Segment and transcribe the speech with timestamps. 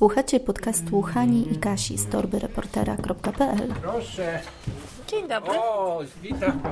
[0.00, 4.40] Słuchacie podcastu Hani i Kasi z torbyreportera.pl Proszę.
[5.06, 5.50] Dzień dobry.
[5.58, 6.62] O, witam.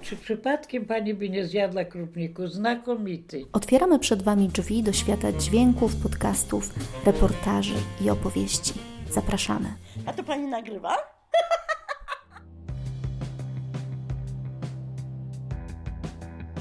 [0.00, 2.46] Czy przypadkiem pani by nie zjadła krupniku?
[2.48, 3.44] Znakomity.
[3.52, 6.74] Otwieramy przed Wami drzwi do świata dźwięków, podcastów,
[7.06, 8.72] reportaży i opowieści.
[9.10, 9.74] Zapraszamy.
[10.06, 10.96] A to pani nagrywa?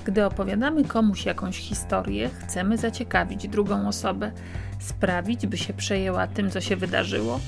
[0.06, 4.32] Gdy opowiadamy komuś jakąś historię, chcemy zaciekawić drugą osobę,
[4.84, 7.40] sprawić, by się przejęła tym, co się wydarzyło.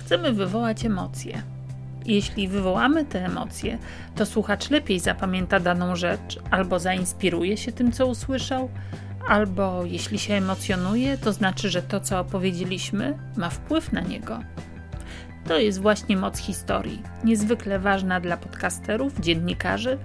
[0.00, 1.42] Chcemy wywołać emocje.
[2.06, 3.78] Jeśli wywołamy te emocje,
[4.14, 8.68] to słuchacz lepiej zapamięta daną rzecz, albo zainspiruje się tym, co usłyszał,
[9.28, 14.40] albo jeśli się emocjonuje, to znaczy, że to, co opowiedzieliśmy, ma wpływ na niego.
[15.48, 19.98] To jest właśnie moc historii, niezwykle ważna dla podcasterów, dziennikarzy,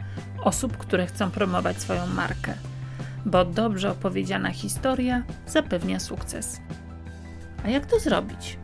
[0.43, 2.53] osób, które chcą promować swoją markę,
[3.25, 6.61] bo dobrze opowiedziana historia zapewnia sukces.
[7.65, 8.57] A jak to zrobić?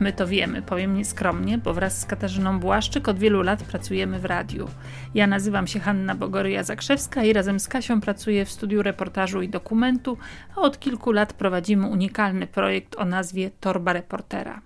[0.00, 4.24] My to wiemy, powiem nieskromnie, bo wraz z Katarzyną Błaszczyk od wielu lat pracujemy w
[4.24, 4.68] radiu.
[5.14, 10.18] Ja nazywam się Hanna Bogoryja-Zakrzewska i razem z Kasią pracuję w studiu reportażu i dokumentu,
[10.56, 14.60] a od kilku lat prowadzimy unikalny projekt o nazwie Torba Reportera.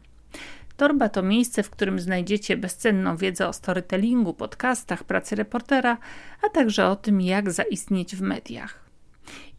[0.77, 5.99] Torba to miejsce, w którym znajdziecie bezcenną wiedzę o storytellingu, podcastach, pracy reportera,
[6.47, 8.86] a także o tym, jak zaistnieć w mediach.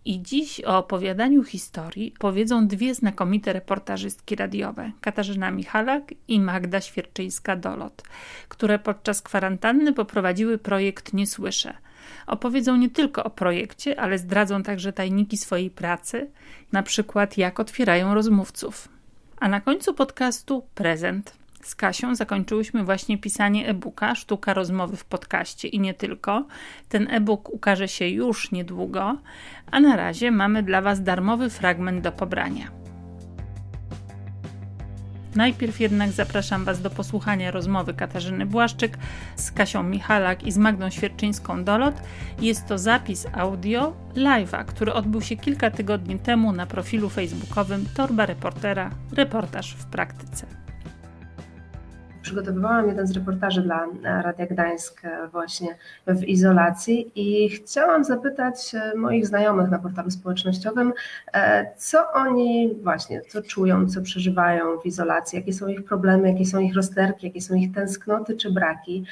[0.07, 8.03] I dziś o opowiadaniu historii powiedzą dwie znakomite reportażystki radiowe, Katarzyna Michalak i Magda Świerczyńska-Dolot,
[8.47, 11.73] które podczas kwarantanny poprowadziły projekt Nie Słyszę.
[12.27, 16.29] Opowiedzą nie tylko o projekcie, ale zdradzą także tajniki swojej pracy,
[16.71, 18.89] na przykład jak otwierają rozmówców.
[19.39, 21.33] A na końcu podcastu prezent.
[21.67, 26.45] Z Kasią zakończyłyśmy właśnie pisanie e-booka Sztuka rozmowy w podcaście i nie tylko.
[26.89, 29.17] Ten e-book ukaże się już niedługo,
[29.71, 32.71] a na razie mamy dla Was darmowy fragment do pobrania.
[35.35, 38.97] Najpierw jednak zapraszam Was do posłuchania rozmowy Katarzyny Błaszczyk
[39.35, 41.95] z Kasią Michalak i z Magdą Świerczyńską-Dolot.
[42.41, 48.25] Jest to zapis audio live'a, który odbył się kilka tygodni temu na profilu facebookowym Torba
[48.25, 50.66] Reportera Reportaż w praktyce
[52.27, 55.67] przygotowywałam jeden z reportaży dla e, Radia Gdańsk e, właśnie
[56.07, 60.93] w izolacji i chciałam zapytać e, moich znajomych na portalu społecznościowym,
[61.77, 66.59] co oni właśnie, co czują, co przeżywają w izolacji, jakie są ich problemy, jakie są
[66.59, 69.05] ich rozterki, jakie są ich tęsknoty czy braki.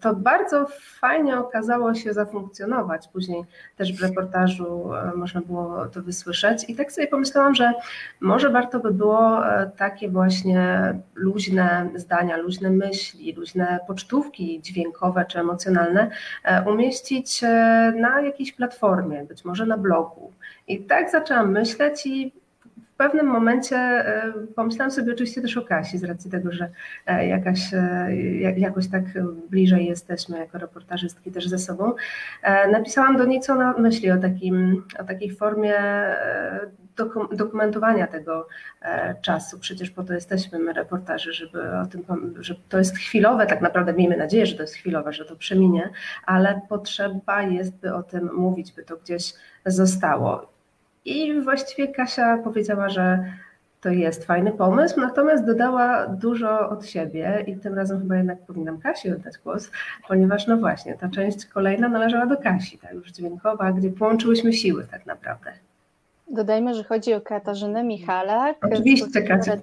[0.00, 3.08] To bardzo fajnie okazało się zafunkcjonować.
[3.08, 3.42] Później
[3.76, 7.72] też w reportażu można było to wysłyszeć i tak sobie pomyślałam, że
[8.20, 9.42] może warto by było
[9.76, 16.10] takie właśnie luźne zdania, luźne myśli, luźne pocztówki dźwiękowe czy emocjonalne
[16.44, 17.48] e, umieścić e,
[17.96, 20.32] na jakiejś platformie, być może na blogu.
[20.68, 22.32] I tak zaczęłam myśleć i
[22.94, 26.70] w pewnym momencie e, pomyślałam sobie oczywiście też o Kasi, z racji tego, że
[27.28, 27.60] jakaś,
[28.56, 29.04] jakoś tak
[29.50, 31.92] bliżej jesteśmy jako reportażystki też ze sobą.
[32.72, 35.74] Napisałam do niej, co ona myśli o, takim, o takiej formie
[37.32, 38.48] dokumentowania tego
[38.82, 39.58] e, czasu.
[39.58, 42.04] Przecież po to jesteśmy my reportaży, żeby o tym,
[42.40, 45.90] że to jest chwilowe, tak naprawdę miejmy nadzieję, że to jest chwilowe, że to przeminie,
[46.26, 49.34] ale potrzeba jest, by o tym mówić, by to gdzieś
[49.66, 50.52] zostało.
[51.04, 53.24] I właściwie Kasia powiedziała, że
[53.80, 58.78] to jest fajny pomysł, natomiast dodała dużo od siebie i tym razem chyba jednak powinnam
[58.78, 59.70] Kasi oddać głos,
[60.08, 64.86] ponieważ no właśnie, ta część kolejna należała do Kasi, ta już dźwiękowa, gdzie połączyłyśmy siły
[64.90, 65.65] tak naprawdę.
[66.28, 69.56] Dodajmy, że chodzi o Katarzynę Michalak Oczywiście, Kasia.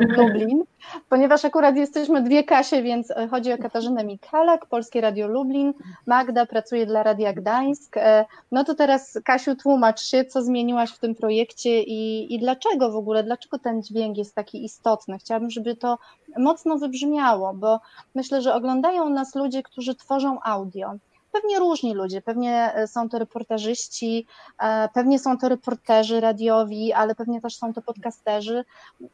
[0.00, 0.62] Lublin,
[1.08, 5.74] ponieważ akurat jesteśmy dwie Kasie, więc chodzi o Katarzynę Michalak, Polskie Radio Lublin,
[6.06, 7.96] Magda pracuje dla Radia Gdańsk.
[7.96, 12.92] E, no to teraz Kasiu tłumacz się, co zmieniłaś w tym projekcie i, i dlaczego
[12.92, 15.18] w ogóle, dlaczego ten dźwięk jest taki istotny.
[15.18, 15.98] Chciałabym, żeby to
[16.38, 17.80] mocno wybrzmiało, bo
[18.14, 20.94] myślę, że oglądają nas ludzie, którzy tworzą audio
[21.34, 24.26] pewnie różni ludzie, pewnie e, są to reportażyści,
[24.58, 28.64] e, pewnie są to reporterzy radiowi, ale pewnie też są to podcasterzy.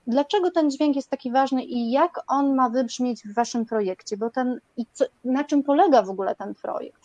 [0.07, 4.17] Dlaczego ten dźwięk jest taki ważny i jak on ma wybrzmieć w waszym projekcie?
[4.17, 7.00] Bo ten, i co, na czym polega w ogóle ten projekt?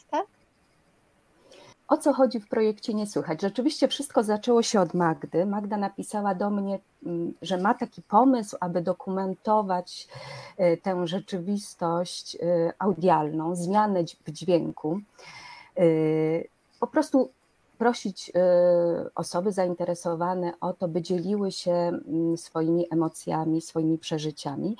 [1.87, 3.41] O co chodzi w projekcie Nie Słychać?
[3.41, 5.45] Rzeczywiście wszystko zaczęło się od Magdy.
[5.45, 10.07] Magda napisała do mnie, mm, że ma taki pomysł, aby dokumentować
[10.57, 14.99] e, tę rzeczywistość e, audialną, zmianę w dźwięku.
[15.77, 15.83] E,
[16.79, 17.29] po prostu
[17.77, 18.31] prosić
[19.15, 24.77] osoby zainteresowane o to, by dzieliły się mm, swoimi emocjami, swoimi przeżyciami.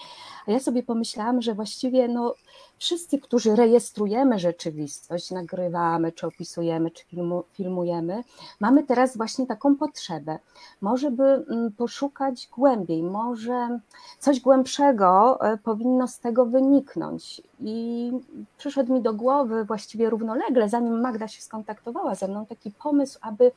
[0.48, 2.36] A ja sobie pomyślałam, że właściwie no,
[2.80, 7.06] wszyscy, którzy rejestrujemy rzeczywistość, nagrywamy, czy opisujemy, czy
[7.52, 8.24] filmujemy,
[8.60, 10.40] mamy teraz właśnie taką potrzebę.
[10.82, 13.80] Może by mm, poszukać głębiej, może
[14.20, 17.42] coś głębszego e, powinno z tego wyniknąć.
[17.60, 18.12] I
[18.58, 23.52] przyszedł mi do głowy właściwie równolegle, zanim Magda się skontaktowała ze mną, taki pomysł, aby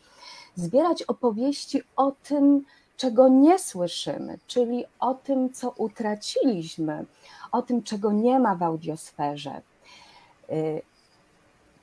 [0.56, 2.64] zbierać opowieści o tym,
[2.96, 7.04] czego nie słyszymy, czyli o tym, co utraciliśmy,
[7.52, 9.60] o tym, czego nie ma w audiosferze.
[10.50, 10.82] Y,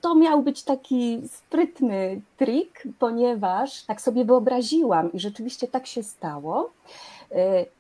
[0.02, 6.70] to miał być taki sprytny trik, ponieważ tak sobie wyobraziłam i rzeczywiście tak się stało.
[7.32, 7.36] Y,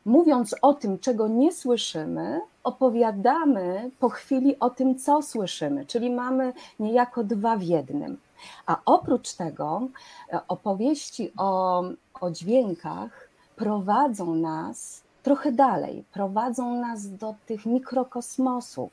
[0.05, 6.53] mówiąc o tym, czego nie słyszymy, opowiadamy po chwili o tym, co słyszymy, czyli mamy
[6.79, 8.17] niejako dwa w jednym.
[8.65, 9.87] A oprócz tego
[10.33, 11.83] e, opowieści o,
[12.21, 18.91] o dźwiękach prowadzą nas trochę dalej, prowadzą nas do tych mikrokosmosów,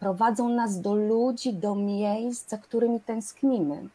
[0.00, 3.88] prowadzą nas do ludzi, do miejsc, za którymi tęsknimy.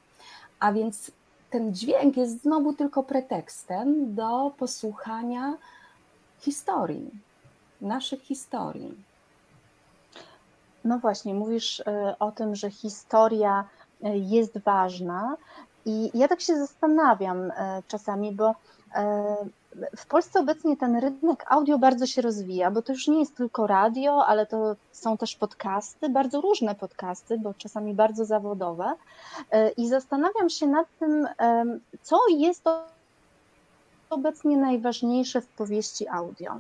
[0.59, 1.11] A więc
[1.49, 5.57] ten dźwięk jest znowu tylko pretekstem do posłuchania
[6.39, 7.11] historii,
[7.81, 8.97] naszych historii.
[10.83, 13.65] No właśnie, mówisz e, o tym, że historia
[14.03, 15.37] e, jest ważna,
[15.85, 17.51] i ja tak się zastanawiam
[17.87, 18.55] czasami, bo
[19.97, 23.67] w Polsce obecnie ten rynek audio bardzo się rozwija, bo to już nie jest tylko
[23.67, 28.93] radio, ale to są też podcasty, bardzo różne podcasty, bo czasami bardzo zawodowe.
[29.51, 31.27] E, I zastanawiam się nad tym,
[32.01, 32.63] co jest
[34.09, 36.59] obecnie najważniejsze w powieści audio.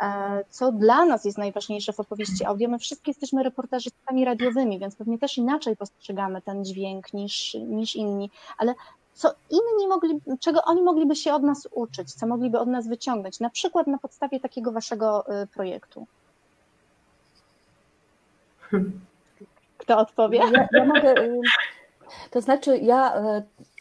[0.00, 2.68] E, co dla nas jest najważniejsze w opowieści audio?
[2.68, 8.30] My wszyscy jesteśmy reportażystami radiowymi, więc pewnie też inaczej postrzegamy ten dźwięk niż, niż inni,
[8.58, 8.74] ale
[9.14, 13.40] co inni mogli, czego oni mogliby się od nas uczyć, co mogliby od nas wyciągnąć,
[13.40, 16.06] na przykład na podstawie takiego waszego y, projektu?
[19.78, 20.38] Kto odpowie?
[20.38, 21.40] Ja, ja mogę, y,
[22.30, 23.22] to znaczy, ja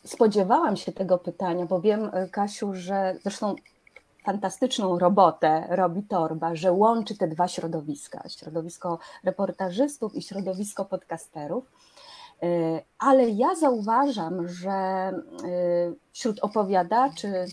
[0.03, 3.55] y, spodziewałam się tego pytania, bo wiem, Kasiu, że zresztą
[4.25, 11.65] fantastyczną robotę robi Torba, że łączy te dwa środowiska, środowisko reportażystów i środowisko podcasterów
[12.99, 15.13] ale ja zauważam, że e,
[16.11, 17.45] wśród opowiadaczy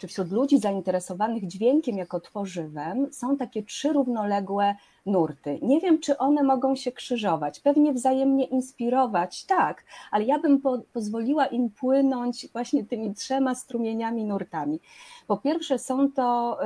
[0.00, 4.74] czy wśród ludzi zainteresowanych dźwiękiem jako tworzywem są takie trzy równoległe
[5.06, 5.58] nurty.
[5.62, 10.78] Nie wiem, czy one mogą się krzyżować, pewnie wzajemnie inspirować, tak, ale ja bym po,
[10.92, 14.80] pozwoliła im płynąć właśnie tymi trzema strumieniami, nurtami.
[15.26, 16.58] Po pierwsze, są to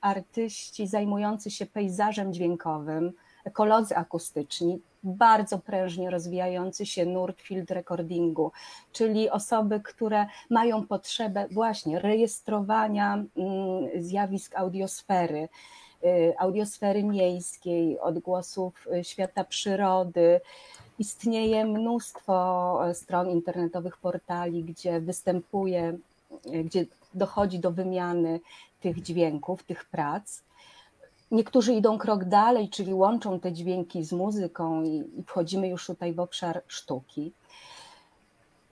[0.00, 3.12] artyści zajmujący się pejzażem dźwiękowym,
[3.44, 8.52] ekolodzy akustyczni, bardzo prężnie rozwijający się nurt field recordingu,
[8.92, 13.28] czyli osoby, które mają potrzebę właśnie rejestrowania mm,
[14.02, 15.48] zjawisk audiosfery,
[16.04, 20.40] y, audiosfery miejskiej, odgłosów y, świata przyrody.
[20.98, 22.34] Istnieje mnóstwo
[22.88, 25.98] e, stron internetowych, portali, gdzie występuje,
[26.46, 28.40] y, gdzie dochodzi do wymiany
[28.80, 30.42] tych dźwięków, tych prac.
[31.30, 36.12] Niektórzy idą krok dalej, czyli łączą te dźwięki z muzyką i, i wchodzimy już tutaj
[36.12, 37.32] w obszar sztuki.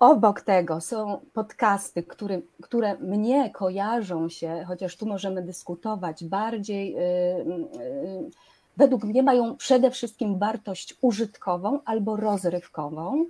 [0.01, 7.01] Obok tego są podcasty, które, które mnie kojarzą się, chociaż tu możemy dyskutować, bardziej yy,
[7.01, 8.31] yy,
[8.77, 13.27] według mnie mają przede wszystkim wartość użytkową albo rozrywkową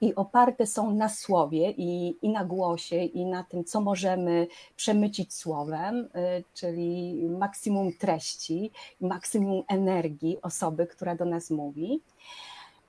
[0.00, 4.46] i oparte są na słowie i, i na głosie, i na tym, co możemy
[4.76, 12.00] przemycić słowem, y, czyli maksimum treści, maksimum energii osoby, która do nas mówi.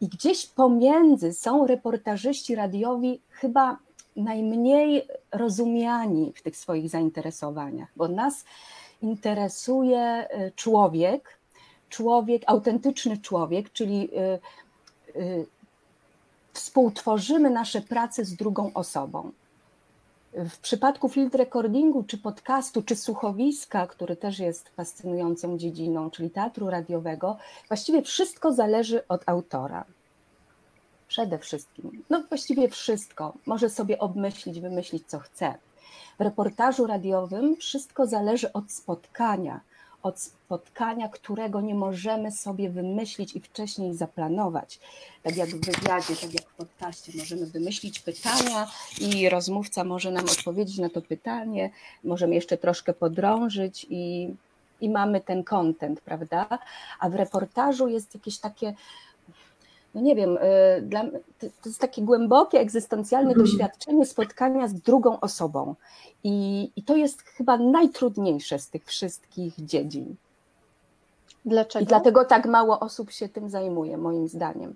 [0.01, 3.77] I gdzieś pomiędzy są reportażyści radiowi chyba
[4.15, 8.45] najmniej rozumiani w tych swoich zainteresowaniach, bo nas
[9.01, 11.39] interesuje y, człowiek,
[11.89, 14.09] człowiek, autentyczny człowiek, czyli
[15.15, 15.45] y,
[16.57, 19.31] współtworzymy nasze prace z drugą osobą.
[20.33, 26.69] W przypadku field recordingu, czy podcastu, czy słuchowiska, który też jest fascynującą dziedziną, czyli teatru
[26.69, 27.37] radiowego,
[27.67, 29.85] właściwie wszystko zależy od autora.
[31.07, 33.33] Przede wszystkim, no właściwie wszystko.
[33.45, 35.55] Może sobie obmyślić, wymyślić, co chce.
[36.19, 39.59] W reportażu radiowym wszystko zależy od spotkania,
[40.03, 44.79] od spotkania, którego nie możemy sobie wymyślić i wcześniej zaplanować.
[45.23, 48.67] Tak jak w wywiadzie, tak jak w podcaście możemy wymyślić pytania
[49.01, 51.69] i rozmówca może nam odpowiedzieć na to pytanie,
[52.03, 54.33] możemy jeszcze troszkę podrążyć i,
[54.81, 56.59] i mamy ten content, prawda?
[56.99, 58.73] A w reportażu jest jakieś takie
[59.97, 61.03] no nie wiem, y, dla,
[61.39, 63.45] to jest takie głębokie, egzystencjalne mhm.
[63.45, 65.75] doświadczenie spotkania z drugą osobą.
[66.23, 70.15] I, I to jest chyba najtrudniejsze z tych wszystkich dziedzin.
[71.45, 71.83] Dlaczego?
[71.83, 74.75] I dlatego tak mało osób się tym zajmuje, moim zdaniem.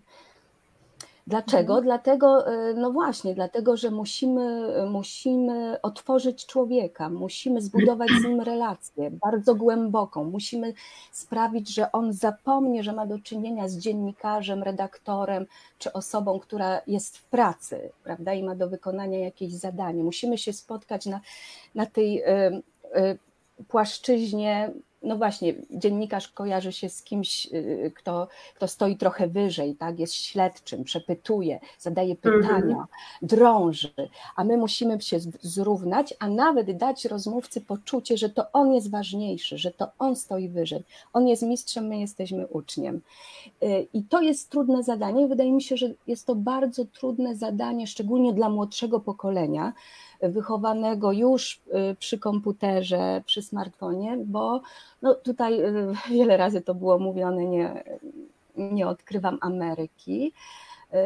[1.28, 1.74] Dlaczego?
[1.74, 1.84] Mhm.
[1.84, 9.12] Dlatego, e, no właśnie, dlatego, że musimy, musimy otworzyć człowieka, musimy zbudować z nim relację
[9.12, 10.74] bardzo głęboką, musimy
[11.12, 15.46] sprawić, że on zapomnie, że ma do czynienia z dziennikarzem, redaktorem
[15.78, 20.04] czy osobą, która jest w pracy, prawda, i ma do wykonania jakieś zadanie.
[20.04, 21.20] Musimy się spotkać na,
[21.75, 22.62] na tej y,
[22.98, 23.18] y,
[23.68, 24.72] płaszczyźnie
[25.03, 30.00] no właśnie, dziennikarz kojarzy się z kimś, y, kto, kto stoi trochę wyżej, tak?
[30.00, 32.41] jest śledczym, przepytuje, zadaje mhm.
[32.41, 32.88] pytania,
[33.22, 33.93] drąży,
[34.36, 39.58] a my musimy się zrównać, a nawet dać rozmówcy poczucie, że to on jest ważniejszy,
[39.58, 40.84] że to on stoi wyżej.
[41.13, 43.01] On jest mistrzem, my jesteśmy uczniem.
[43.63, 45.27] Y, I to jest trudne zadanie.
[45.27, 49.74] Wydaje mi się, że jest to bardzo trudne zadanie, szczególnie dla młodszego pokolenia,
[50.22, 54.62] wychowanego już y, przy komputerze, przy smartfonie, bo
[55.01, 57.84] no tutaj y, wiele razy to było mówione, nie,
[58.58, 60.34] nie odkrywam Ameryki.
[60.93, 60.98] Y,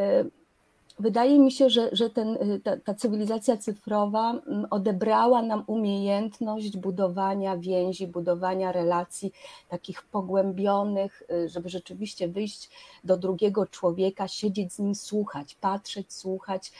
[0.98, 6.76] wydaje mi się, że, że ten, y, ta, ta, cywilizacja cyfrowa mm, odebrała nam umiejętność
[6.76, 9.32] budowania więzi, budowania relacji
[9.68, 12.70] takich pogłębionych, żeby rzeczywiście wyjść
[13.04, 16.72] do drugiego człowieka, siedzieć z nim, słuchać, patrzeć, słuchać,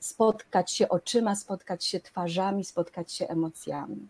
[0.00, 4.08] spotkać się oczyma, spotkać się twarzami, spotkać się emocjami.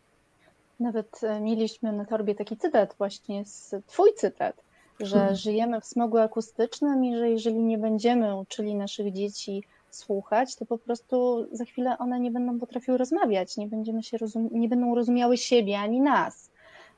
[0.80, 4.56] Nawet e, mieliśmy na torbie taki cytat, właśnie z Twój cytat,
[5.00, 5.37] że hmm.
[5.37, 10.78] żyjemy w smogu akustycznym i że jeżeli nie będziemy uczyli naszych dzieci słuchać, to po
[10.78, 15.37] prostu za chwilę one nie będą potrafiły rozmawiać, nie, będziemy się rozum- nie będą rozumiały
[15.37, 16.50] siebie ani nas.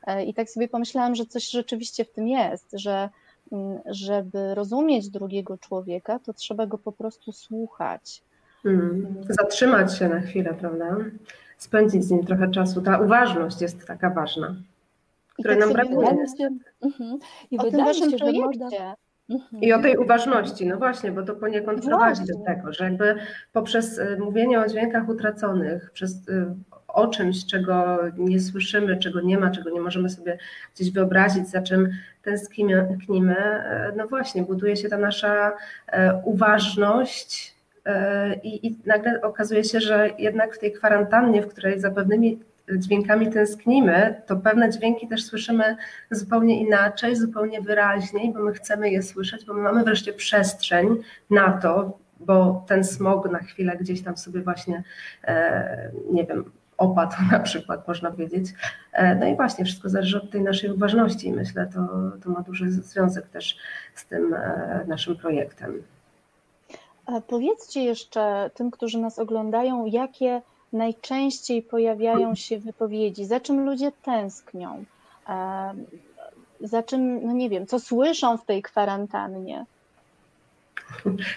[0.06, 3.08] E, I tak sobie pomyślałam, że coś rzeczywiście w tym jest, że
[3.52, 8.22] mm, żeby rozumieć drugiego człowieka, to trzeba go po prostu słuchać.
[8.62, 9.16] Hmm.
[9.28, 10.96] Zatrzymać się na chwilę, prawda?
[11.58, 12.82] Spędzić z nim trochę czasu.
[12.82, 14.54] Ta uważność jest taka ważna
[15.38, 16.08] której tak nam brakuje.
[16.82, 17.18] Mhm.
[17.50, 18.68] I o się, że można...
[19.30, 19.62] Mhm.
[19.62, 23.14] I o tej uważności, no właśnie, bo to poniekąd prowadzi do tego, że jakby
[23.52, 26.54] poprzez y, mówienie o dźwiękach utraconych, przez y,
[26.88, 30.38] o czymś, czego nie słyszymy, czego nie ma, czego nie możemy sobie
[30.74, 31.88] gdzieś wyobrazić, za czym
[32.22, 33.34] tęsknimy,
[33.92, 35.52] y, no właśnie, buduje się ta nasza
[36.24, 37.57] uważność
[38.42, 42.38] i, i nagle okazuje się, że jednak w tej kwarantannie, w której za pewnymi
[42.76, 45.76] dźwiękami tęsknimy, to pewne dźwięki też słyszymy
[46.10, 50.88] zupełnie inaczej, zupełnie wyraźniej, bo my chcemy je słyszeć, bo my mamy wreszcie przestrzeń
[51.30, 54.82] na to, bo ten smog na chwilę gdzieś tam sobie właśnie,
[55.24, 56.44] e, nie wiem,
[56.78, 58.46] opadł na przykład, można powiedzieć.
[58.92, 61.88] E, no i właśnie, wszystko zależy od tej naszej uważności i myślę, to,
[62.24, 63.56] to ma duży związek też
[63.94, 65.82] z tym e, naszym projektem.
[67.26, 74.84] Powiedzcie jeszcze tym, którzy nas oglądają, jakie najczęściej pojawiają się wypowiedzi, za czym ludzie tęsknią,
[76.60, 79.66] za czym, no nie wiem, co słyszą w tej kwarantannie.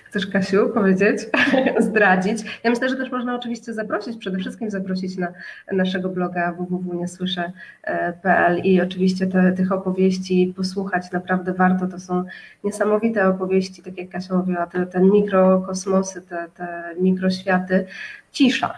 [0.06, 1.20] Chcesz, Kasiu, powiedzieć,
[1.80, 2.60] zdradzić?
[2.64, 5.28] Ja myślę, że też można oczywiście zaprosić, przede wszystkim zaprosić na
[5.72, 11.12] naszego bloga www.niesłyszę.pl i oczywiście te, tych opowieści posłuchać.
[11.12, 11.88] Naprawdę warto.
[11.88, 12.24] To są
[12.64, 17.86] niesamowite opowieści, tak jak Kasia mówiła, te, te mikrokosmosy, te, te mikroświaty.
[18.32, 18.74] Cisza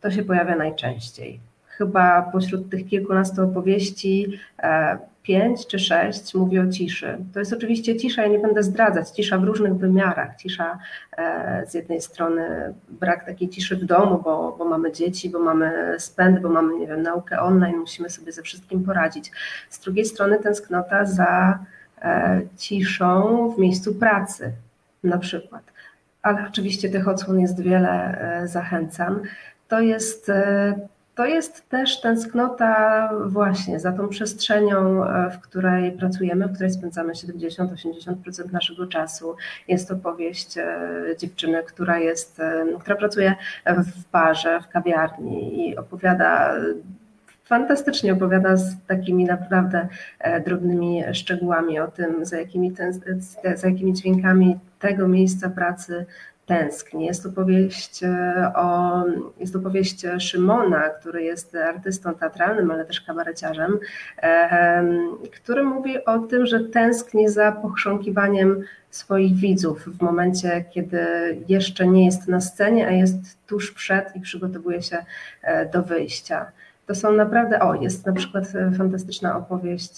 [0.00, 1.40] to się pojawia najczęściej.
[1.66, 7.18] Chyba pośród tych kilkunastu opowieści e, pięć czy sześć mówi o ciszy.
[7.32, 10.36] To jest oczywiście cisza, ja nie będę zdradzać, cisza w różnych wymiarach.
[10.36, 10.78] Cisza
[11.16, 15.94] e, z jednej strony brak takiej ciszy w domu, bo, bo mamy dzieci, bo mamy
[15.98, 19.32] spęd, bo mamy, nie wiem, naukę online, musimy sobie ze wszystkim poradzić.
[19.70, 21.58] Z drugiej strony tęsknota za
[22.02, 24.52] e, ciszą w miejscu pracy
[25.04, 25.62] na przykład.
[26.22, 29.22] Ale oczywiście tych odsłon jest wiele, zachęcam
[29.68, 30.74] to jest, e,
[31.16, 37.12] to jest też tęsknota właśnie za tą przestrzenią, e, w której pracujemy, w której spędzamy
[37.12, 39.36] 70-80% naszego czasu.
[39.68, 42.42] Jest to powieść e, dziewczyny, która jest,
[42.80, 43.34] która pracuje
[43.66, 46.54] w barze, w kawiarni i opowiada
[47.44, 49.88] fantastycznie opowiada z takimi naprawdę
[50.44, 52.74] drobnymi szczegółami o tym, za jakimi,
[53.54, 56.06] za jakimi dźwiękami tego miejsca pracy
[56.46, 57.06] tęskni.
[57.06, 59.04] Jest to powieść e, o,
[59.40, 63.78] jest to powieść Szymona, który jest artystą teatralnym, ale też kabareciarzem,
[64.22, 64.84] e,
[65.34, 71.06] który mówi o tym, że tęskni za pochrząkiwaniem swoich widzów w momencie, kiedy
[71.48, 74.98] jeszcze nie jest na scenie, a jest tuż przed i przygotowuje się
[75.42, 76.46] e, do wyjścia.
[76.86, 78.44] To są naprawdę, o, jest na przykład
[78.78, 79.92] fantastyczna opowieść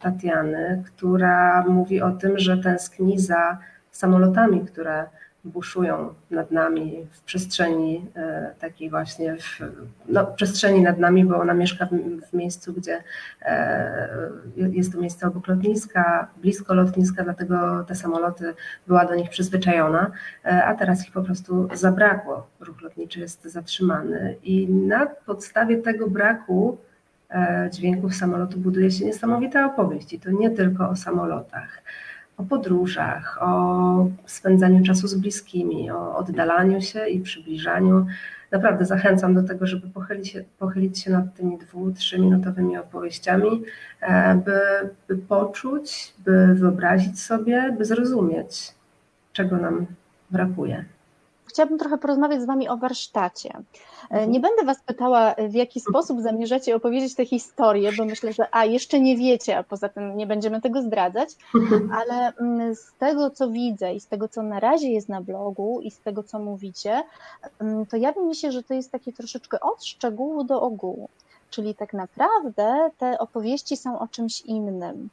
[0.00, 3.58] Tatiany, która mówi o tym, że tęskni za
[3.90, 5.04] samolotami, które
[5.44, 9.60] buszują nad nami w przestrzeni e, takiej właśnie, w,
[10.08, 11.90] no, przestrzeni nad nami, bo ona mieszka w,
[12.30, 13.02] w miejscu, gdzie
[13.42, 18.54] e, jest to miejsce obok lotniska, blisko lotniska, dlatego te samoloty
[18.86, 20.10] była do nich przyzwyczajona,
[20.44, 22.46] e, a teraz ich po prostu zabrakło.
[22.60, 26.78] Ruch lotniczy jest zatrzymany i na podstawie tego braku
[27.70, 31.82] dźwięków samolotu buduje się niesamowita opowieść i to nie tylko o samolotach
[32.36, 38.06] o podróżach, o spędzaniu czasu z bliskimi, o oddalaniu się i przybliżaniu.
[38.50, 43.62] Naprawdę zachęcam do tego, żeby pochylić się, pochylić się nad tymi dwu, trzyminutowymi opowieściami,
[44.00, 44.60] e, by,
[45.08, 48.74] by poczuć, by wyobrazić sobie, by zrozumieć,
[49.32, 49.86] czego nam
[50.30, 50.84] brakuje
[51.52, 53.50] chciałabym trochę porozmawiać z Wami o warsztacie.
[53.50, 53.62] E,
[54.10, 54.30] mhm.
[54.30, 58.64] Nie będę Was pytała, w jaki sposób zamierzacie opowiedzieć tę historię, bo myślę, że a
[58.64, 61.28] jeszcze nie wiecie, a poza tym nie będziemy tego zdradzać,
[61.98, 65.80] ale mm, z tego, co widzę i z tego, co na razie jest na blogu
[65.82, 67.02] i z tego, co mówicie,
[67.60, 71.08] mm, to jawi mi się, że to jest takie troszeczkę od szczegółu do ogółu.
[71.52, 75.08] Czyli tak naprawdę te opowieści są o czymś innym.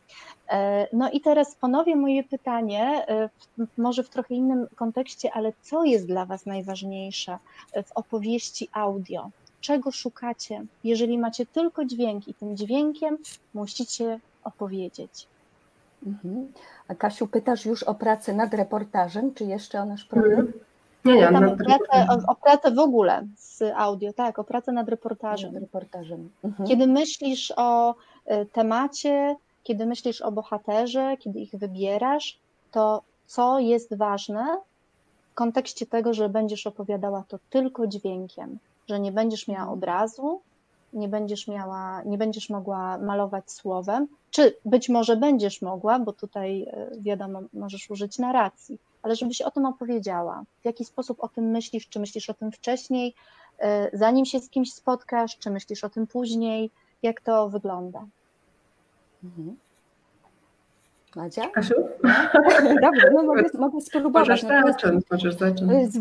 [0.49, 3.29] E, no i teraz ponowię moje pytanie, e,
[3.77, 7.37] może w trochę innym kontekście, ale co jest dla Was najważniejsze
[7.85, 9.29] w opowieści audio?
[9.61, 13.17] Czego szukacie, jeżeli macie tylko dźwięk i tym dźwiękiem
[13.53, 15.27] musicie opowiedzieć?
[16.05, 16.51] Mhm.
[16.87, 20.39] A Kasiu, pytasz już o pracę nad reportażem, czy jeszcze o nasz projekt?
[20.39, 20.68] Mhm.
[21.15, 24.89] Nie, nie, o, pracę, o, o, pracę w ogóle z audio, tak, o pracę nad
[24.89, 25.53] reportażem.
[25.53, 26.29] Nad reportażem.
[26.43, 26.69] Mhm.
[26.69, 32.39] Kiedy myślisz o e, temacie, kiedy myślisz o bohaterze, kiedy ich wybierasz,
[32.71, 34.57] to co jest ważne
[35.31, 39.77] w kontekście tego, że będziesz opowiadała to tylko dźwiękiem, że nie będziesz miała mhm.
[39.77, 40.41] obrazu,
[40.93, 46.63] nie będziesz miała, nie będziesz mogła malować słowem, czy być może będziesz mogła, bo tutaj
[46.63, 48.77] e, wiadomo, możesz użyć narracji,
[49.09, 50.43] ale żebyś o tym opowiedziała.
[50.61, 51.89] W jaki sposób o tym myślisz?
[51.89, 53.15] Czy myślisz o tym wcześniej,
[53.59, 56.71] e, zanim się z kimś spotkasz, czy myślisz o tym później?
[57.03, 58.05] Jak to wygląda?
[59.23, 59.57] Mhm.
[61.15, 61.49] Madzia?
[61.49, 61.75] Kasiu?
[62.81, 64.27] Dobrze, no mogę, mogę spróbować.
[64.27, 65.71] Możesz zacząć, możesz zacząć.
[65.71, 65.97] To jest,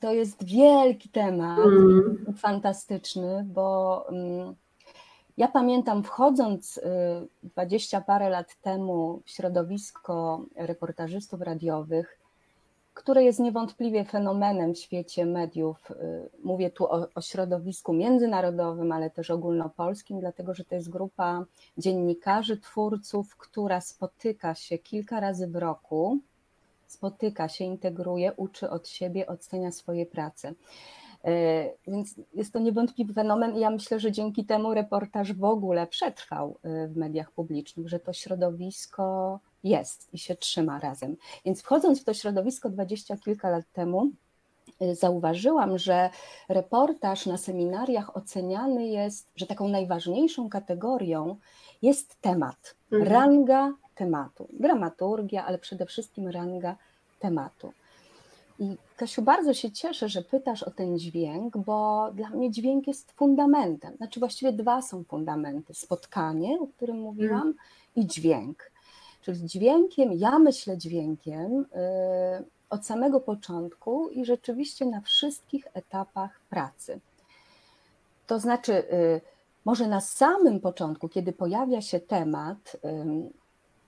[0.00, 2.34] to jest wielki temat, mm.
[2.36, 4.54] fantastyczny, bo um,
[5.36, 6.82] ja pamiętam wchodząc y,
[7.42, 12.21] dwadzieścia parę lat temu w środowisko reportażystów radiowych,
[12.94, 15.90] które jest niewątpliwie fenomenem w świecie mediów.
[15.90, 15.94] Y,
[16.44, 21.44] mówię tu o, o, środowisku międzynarodowym, ale też ogólnopolskim, dlatego że to jest grupa
[21.78, 26.18] dziennikarzy, twórców, która spotyka się kilka razy w roku,
[26.86, 30.48] spotyka się, integruje, uczy od siebie, ocenia swoje prace.
[30.48, 30.54] Y,
[31.86, 36.58] więc jest to niewątpliwy fenomen i ja myślę, że dzięki temu reportaż w ogóle przetrwał
[36.84, 41.16] y, w mediach publicznych, że to środowisko jest i się trzyma razem.
[41.44, 44.10] Więc wchodząc w to środowisko dwadzieścia kilka lat temu,
[44.82, 46.10] y, zauważyłam, że
[46.48, 51.36] reportaż na seminariach oceniany jest, że taką najważniejszą kategorią
[51.82, 53.12] jest temat, mhm.
[53.12, 56.76] ranga tematu, dramaturgia, ale przede wszystkim ranga
[57.18, 57.72] tematu.
[58.58, 63.12] I Kasiu, bardzo się cieszę, że pytasz o ten dźwięk, bo dla mnie dźwięk jest
[63.12, 63.96] fundamentem.
[63.96, 65.74] Znaczy właściwie dwa są fundamenty.
[65.74, 67.54] Spotkanie, o którym mówiłam, mm.
[67.96, 68.72] i dźwięk.
[69.22, 71.66] Czyli dźwiękiem, ja myślę dźwiękiem y,
[72.70, 77.00] od samego początku i rzeczywiście na wszystkich etapach pracy.
[78.26, 79.20] To znaczy, y,
[79.64, 82.76] może na samym początku, kiedy pojawia się temat,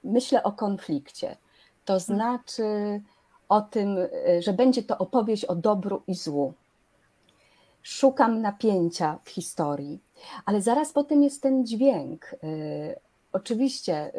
[0.05, 1.37] myślę o konflikcie.
[1.85, 3.01] To znaczy
[3.49, 6.53] o tym, y, że będzie to opowieść o dobru i złu.
[7.83, 10.01] Szukam napięcia w historii,
[10.45, 12.35] ale zaraz potem jest ten dźwięk.
[13.33, 14.13] Oczywiście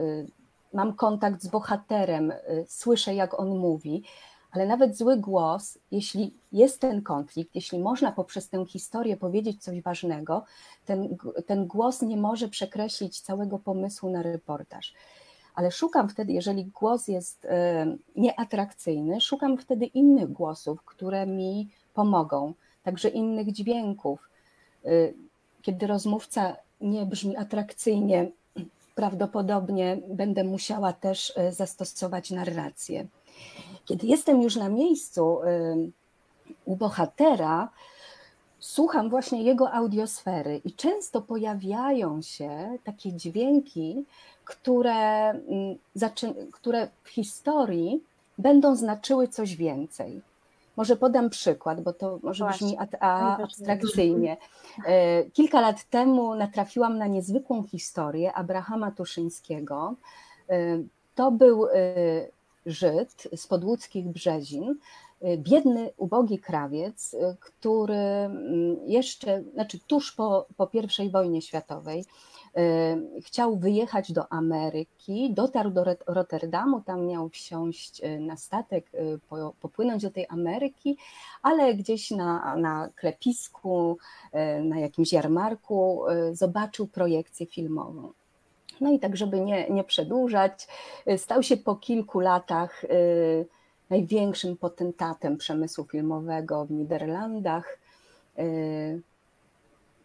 [0.76, 4.04] mam kontakt z bohaterem, y, słyszę jak on mówi,
[4.52, 9.82] ale nawet zły głos, jeśli jest ten konflikt, jeśli można poprzez tę historię powiedzieć coś
[9.82, 10.46] ważnego,
[10.86, 14.94] ten, ten głos nie może przekreślić całego pomysłu na reportaż.
[15.56, 17.50] Ale szukam wtedy, jeżeli głos jest y,
[18.16, 24.30] nieatrakcyjny, szukam wtedy innych głosów, które mi pomogą, także innych dźwięków.
[24.86, 25.14] Y,
[25.62, 28.32] kiedy rozmówca nie brzmi atrakcyjnie,
[28.96, 33.08] prawdopodobnie będę musiała też e, zastosować narrację.
[33.86, 35.76] Kiedy jestem już na miejscu e,
[36.66, 37.70] u bohatera,
[38.60, 44.06] słucham właśnie jego audiosfery i często pojawiają się takie dźwięki,
[44.46, 45.78] które, mm,
[46.52, 48.04] które w historii
[48.38, 50.22] będą znaczyły coś więcej.
[50.76, 52.78] Może podam przykład, bo to może brzmi
[53.40, 54.38] abstrakcyjnie.
[54.86, 59.96] E, kilka lat temu natrafiłam na niezwykłą historię Abrahama Tuszyńskiego.
[60.50, 60.56] E,
[61.16, 61.72] to był e,
[62.66, 64.76] Żyd z podłódzkich Brzezin,
[65.38, 70.70] biedny, ubogi krawiec, który mm, jeszcze, znaczy tuż po, po
[71.04, 72.06] I wojnie światowej,
[73.22, 78.91] chciał wyjechać do Ameryki, dotarł do Rotterdamu, tam miał wsiąść na statek,
[79.62, 80.98] popłynąć do tej Ameryki,
[81.41, 83.98] ale gdzieś na, na klepisku,
[84.63, 88.12] na jakimś jarmarku zobaczył projekcję filmową.
[88.82, 90.68] No i tak, żeby nie, nie przedłużać,
[91.18, 92.86] stał się po kilku latach
[93.89, 97.80] największym potentatem przemysłu filmowego w Niderlandach.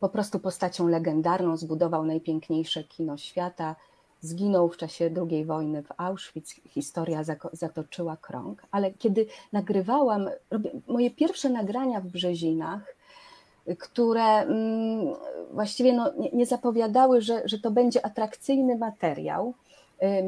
[0.01, 3.77] Po prostu postacią legendarną zbudował najpiękniejsze kino świata.
[4.21, 6.55] Zginął w czasie II wojny w Auschwitz.
[6.69, 8.67] Historia zatoczyła krąg.
[8.71, 10.29] Ale kiedy nagrywałam,
[10.89, 12.97] moje pierwsze nagrania w Brzezinach,
[13.79, 15.15] które mm,
[15.53, 19.55] właściwie no, nie zapowiadały, że, że to będzie atrakcyjny materiał,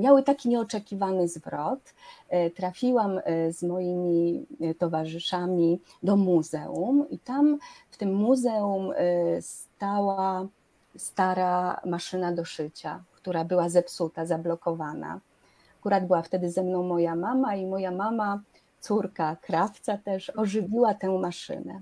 [0.00, 1.94] miały taki nieoczekiwany zwrot.
[2.28, 4.46] E, trafiłam e, z moimi
[4.78, 7.58] towarzyszami do muzeum i tam
[7.90, 8.92] w tym muzeum
[9.40, 10.46] stała
[10.96, 15.20] stara maszyna do szycia, która była zepsuta, zablokowana.
[15.80, 18.40] Akurat była wtedy ze mną moja mama i moja mama,
[18.80, 21.80] córka krawca też, ożywiła tę maszynę.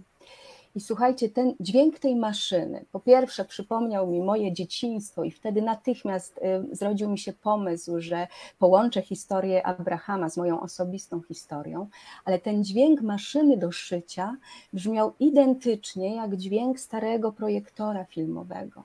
[0.74, 6.38] I słuchajcie, ten dźwięk tej maszyny, po pierwsze przypomniał mi moje dzieciństwo i wtedy natychmiast
[6.72, 8.26] y, zrodził mi się pomysł, że
[8.58, 11.86] połączę historię Abrahama z moją osobistą historią,
[12.24, 14.36] ale ten dźwięk maszyny do szycia
[14.72, 18.82] brzmiał identycznie jak dźwięk starego projektora filmowego.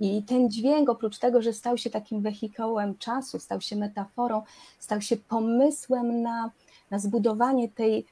[0.00, 4.42] I ten dźwięk, oprócz tego, że stał się takim wehikołem czasu, stał się metaforą,
[4.78, 6.50] stał się pomysłem na,
[6.90, 8.06] na zbudowanie tej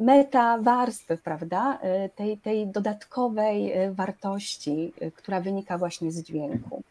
[0.00, 6.82] meta warstwy, prawda, y, tej, tej dodatkowej y, wartości, y, która wynika właśnie z dźwięku.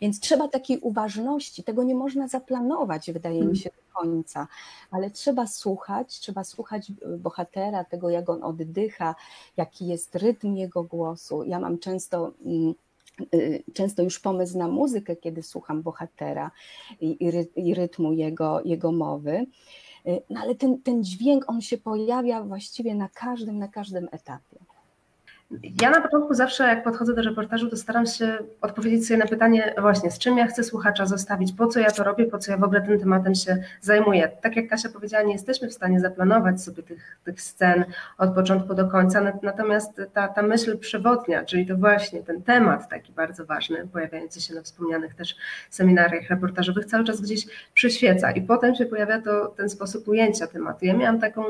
[0.00, 4.46] Więc trzeba takiej uważności, tego nie można zaplanować, wydaje mi się, do końca,
[4.90, 9.14] ale trzeba słuchać, trzeba słuchać bohatera, tego jak on oddycha,
[9.56, 11.44] jaki jest rytm jego głosu.
[11.44, 12.74] Ja mam często mm,
[13.74, 16.50] często już pomysł na muzykę, kiedy słucham bohatera
[17.00, 17.16] i,
[17.56, 19.46] i rytmu jego, jego mowy.
[20.30, 24.58] No ale ten, ten dźwięk, on się pojawia właściwie na każdym, na każdym etapie.
[25.82, 29.74] Ja na początku zawsze, jak podchodzę do reportażu, to staram się odpowiedzieć sobie na pytanie,
[29.80, 32.58] właśnie, z czym ja chcę słuchacza zostawić, po co ja to robię, po co ja
[32.58, 34.30] w ogóle tym tematem się zajmuję.
[34.42, 37.84] Tak jak Kasia powiedziała, nie jesteśmy w stanie zaplanować sobie tych, tych scen
[38.18, 43.12] od początku do końca, natomiast ta, ta myśl przewodnia, czyli to właśnie ten temat taki
[43.12, 45.36] bardzo ważny, pojawiający się na wspomnianych też
[45.70, 50.84] seminariach reportażowych, cały czas gdzieś przyświeca i potem się pojawia to ten sposób ujęcia tematu.
[50.84, 51.44] Ja miałam taką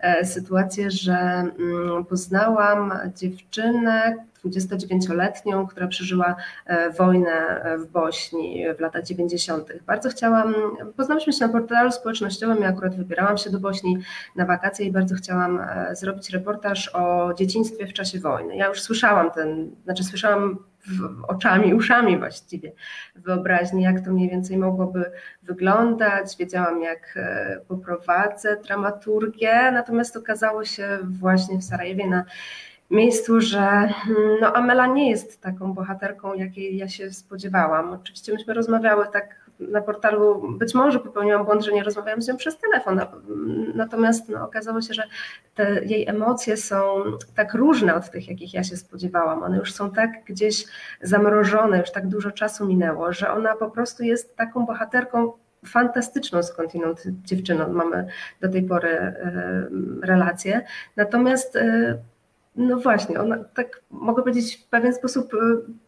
[0.00, 8.64] e, sytuację, że mm, poznałam dziewczynę, dziewczynę, 29-letnią, która przeżyła e, wojnę e, w Bośni
[8.76, 9.72] w latach 90.
[9.86, 10.54] Bardzo chciałam,
[10.96, 13.98] poznałyśmy się na portalu społecznościowym, ja akurat wybierałam się do Bośni
[14.36, 18.56] na wakacje i bardzo chciałam e, zrobić reportaż o dzieciństwie w czasie wojny.
[18.56, 20.58] Ja już słyszałam ten, znaczy słyszałam
[21.28, 22.72] oczami, uszami właściwie
[23.14, 25.10] wyobraźni, jak to mniej więcej mogłoby
[25.42, 26.36] wyglądać.
[26.38, 27.18] Wiedziałam, jak
[27.68, 32.24] poprowadzę dramaturgię, natomiast okazało się właśnie w Sarajewie na
[32.94, 37.92] miejscu, że hmm, no, Amela nie jest taką bohaterką, jakiej ja się spodziewałam.
[37.92, 42.36] Oczywiście myśmy rozmawiały tak na portalu, być może popełniłam błąd, że nie rozmawiałam z nią
[42.36, 43.00] przez telefon,
[43.74, 45.02] natomiast no, okazało się, że
[45.54, 47.02] te jej emocje są
[47.34, 49.42] tak różne od tych, jakich ja się spodziewałam.
[49.42, 50.64] One już są tak gdzieś
[51.02, 55.32] zamrożone, już tak dużo czasu minęło, że ona po prostu jest taką bohaterką,
[55.66, 58.06] fantastyczną skądinąd dziewczyną mamy
[58.40, 59.14] do tej pory e,
[60.02, 60.64] relację.
[60.96, 61.98] Natomiast e,
[62.56, 65.36] no właśnie, ona tak mogę powiedzieć w pewien sposób y,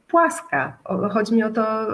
[0.09, 0.79] płaska.
[1.11, 1.87] Chodzi mi o to,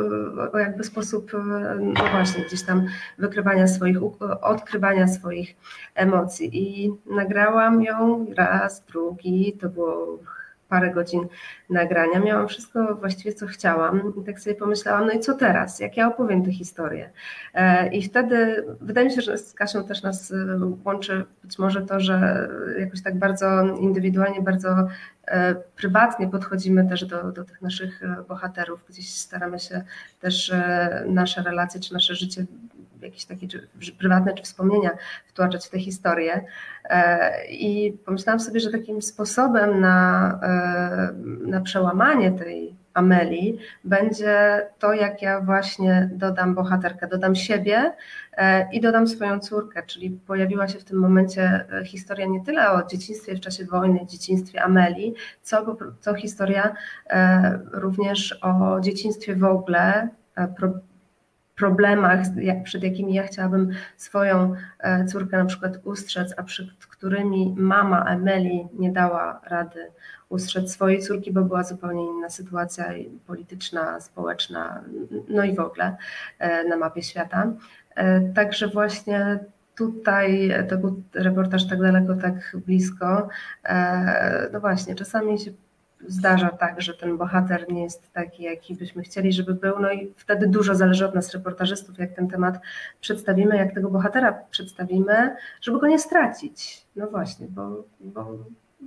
[0.52, 1.36] o jakby sposób, y,
[1.80, 2.86] no właśnie, gdzieś tam
[3.18, 3.98] wykrywania swoich,
[4.42, 5.56] odkrywania swoich
[5.94, 6.50] emocji.
[6.52, 10.18] I nagrałam ją raz, drugi, to było
[10.72, 11.26] parę godzin
[11.70, 12.20] nagrania.
[12.20, 14.12] Miałam wszystko właściwie, co chciałam.
[14.22, 15.80] I tak sobie pomyślałam, no i co teraz?
[15.80, 17.10] Jak ja opowiem tę historię?
[17.54, 20.36] E, I wtedy wydaje mi się, że z Kasią też nas e,
[20.84, 24.88] łączy być może to, że jakoś tak bardzo indywidualnie, bardzo
[25.26, 28.84] e, prywatnie podchodzimy też do, do tych naszych bohaterów.
[28.88, 29.82] Gdzieś staramy się
[30.20, 30.52] też
[31.06, 32.46] nasze relacje czy nasze życie
[33.02, 34.90] jakieś takie czy prywatne czy wspomnienia
[35.26, 36.44] wtłaczać w tę historię.
[36.84, 41.12] E, I pomyślałam sobie, że takim sposobem na, e,
[41.46, 47.92] na przełamanie tej Ameli będzie to, jak ja właśnie dodam bohaterkę, dodam siebie
[48.32, 52.86] e, i dodam swoją córkę, czyli pojawiła się w tym momencie historia nie tyle o
[52.86, 56.74] dzieciństwie w czasie wojny, dzieciństwie Ameli, co, co historia
[57.72, 60.08] również o dzieciństwie w ogóle,
[61.56, 62.18] problemach,
[62.64, 68.68] przed jakimi ja chciałabym swoją e, córkę na przykład ustrzec, a przed którymi mama Emeli
[68.78, 69.90] nie dała rady
[70.28, 72.84] ustrzec swojej córki, bo była zupełnie inna sytuacja
[73.26, 74.84] polityczna, społeczna,
[75.28, 75.96] no i w ogóle
[76.38, 77.52] e, na mapie świata.
[77.94, 79.38] E, także właśnie
[79.76, 83.28] tutaj to był reportaż tak daleko, tak blisko.
[84.52, 85.50] No właśnie, czasami się
[86.06, 89.78] zdarza tak, że ten bohater nie jest taki, jaki byśmy chcieli, żeby był.
[89.80, 92.60] No i wtedy dużo zależy od nas, reportażystów, jak ten temat
[93.00, 96.86] przedstawimy, jak tego bohatera przedstawimy, żeby go nie stracić.
[96.96, 98.26] No właśnie, bo, bo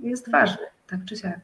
[0.02, 1.40] jest ważny, tak czy siak.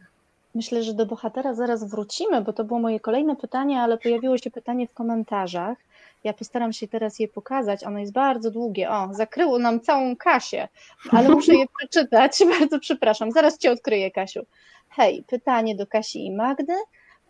[0.55, 4.51] Myślę, że do bohatera zaraz wrócimy, bo to było moje kolejne pytanie, ale pojawiło się
[4.51, 5.79] pytanie w komentarzach.
[6.25, 7.85] Ja postaram się teraz je pokazać.
[7.85, 8.91] Ono jest bardzo długie.
[8.91, 10.69] O, zakryło nam całą Kasię,
[11.11, 12.39] ale muszę je przeczytać.
[12.59, 13.33] Bardzo przepraszam.
[13.33, 14.41] Zaraz cię odkryję, Kasiu.
[14.97, 16.73] Hej, pytanie do Kasi i Magdy.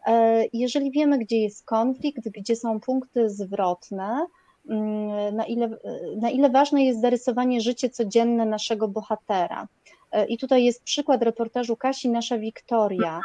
[0.07, 4.27] E, jeżeli wiemy, gdzie jest konflikt, gdzie są punkty zwrotne,
[4.69, 5.69] mm, na ile,
[6.17, 9.69] na ile ważne jest zarysowanie życie codzienne naszego bohatera?
[10.13, 13.21] E, I tutaj jest przykład reportażu Kasi, nasza Wiktoria.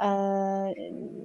[0.00, 0.74] E,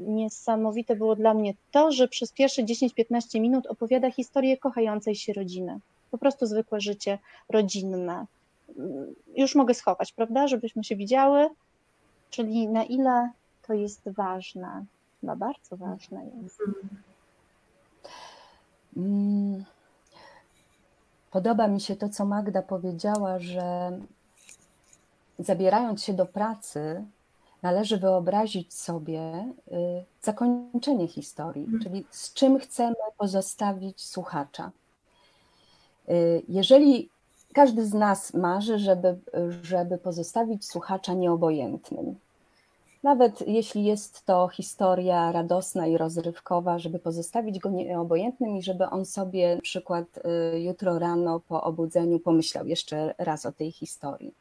[0.07, 5.79] niesamowite było dla mnie to, że przez pierwsze 10-15 minut opowiada historię kochającej się rodziny.
[6.11, 8.25] Po prostu zwykłe życie rodzinne.
[9.35, 11.49] Już mogę schować, prawda, żebyśmy się widziały.
[12.29, 13.31] Czyli na ile
[13.67, 14.85] to jest ważne?
[15.23, 16.59] No bardzo ważne jest.
[18.97, 19.63] Mm.
[21.31, 23.91] Podoba mi się to, co Magda powiedziała, że
[25.39, 27.05] zabierając się do pracy,
[27.61, 31.83] należy wyobrazić sobie y, zakończenie historii, mhm.
[31.83, 34.71] czyli z czym chcemy pozostawić słuchacza.
[36.09, 37.09] Y, jeżeli
[37.53, 39.17] każdy z nas marzy, żeby,
[39.61, 42.15] żeby pozostawić słuchacza nieobojętnym,
[43.03, 49.05] nawet jeśli jest to historia radosna i rozrywkowa, żeby pozostawić go nieobojętnym i żeby on
[49.05, 50.05] sobie na przykład
[50.53, 54.33] y, jutro rano po obudzeniu pomyślał jeszcze raz o tej historii.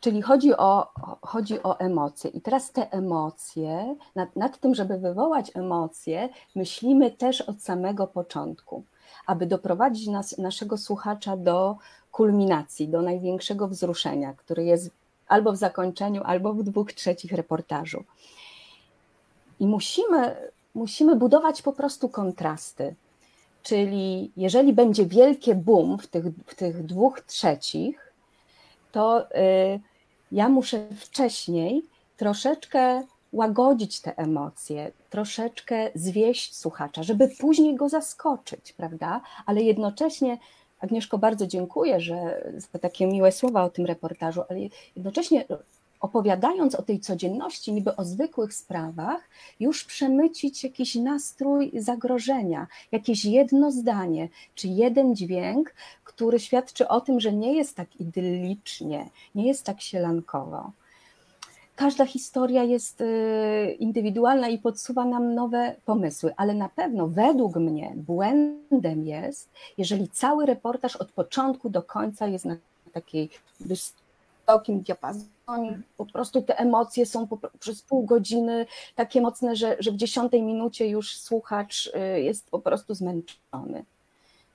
[0.00, 0.88] Czyli chodzi o,
[1.22, 2.30] chodzi o emocje.
[2.30, 8.84] I teraz te emocje, nad, nad tym, żeby wywołać emocje, myślimy też od samego początku,
[9.26, 11.76] aby doprowadzić nas, naszego słuchacza do
[12.12, 14.90] kulminacji, do największego wzruszenia, który jest
[15.28, 18.04] albo w zakończeniu, albo w dwóch trzecich reportażu.
[19.60, 20.36] I musimy,
[20.74, 22.94] musimy budować po prostu kontrasty.
[23.62, 28.12] Czyli jeżeli będzie wielkie boom w tych, w tych dwóch trzecich,
[28.92, 29.26] to.
[29.34, 29.80] Yy,
[30.34, 31.82] ja muszę wcześniej
[32.16, 33.02] troszeczkę
[33.34, 39.20] łagodzić te emocje, troszeczkę zwieść słuchacza, żeby później go zaskoczyć, prawda?
[39.46, 40.38] Ale jednocześnie,
[40.80, 44.60] Agnieszko, bardzo dziękuję że, za takie miłe słowa o tym reportażu, ale
[44.96, 45.44] jednocześnie
[46.00, 49.20] opowiadając o tej codzienności, niby o zwykłych sprawach,
[49.60, 57.20] już przemycić jakiś nastrój zagrożenia, jakieś jedno zdanie czy jeden dźwięk, który świadczy o tym,
[57.20, 60.72] że nie jest tak idyllicznie, nie jest tak sielankowo.
[61.76, 67.92] Każda historia jest y, indywidualna i podsuwa nam nowe pomysły, ale na pewno według mnie
[67.96, 72.56] błędem jest, jeżeli cały reportaż od początku do końca jest na
[72.92, 79.76] takiej wysokim diapazonie, po prostu te emocje są po, przez pół godziny takie mocne, że,
[79.78, 83.84] że w dziesiątej minucie już słuchacz y, jest po prostu zmęczony.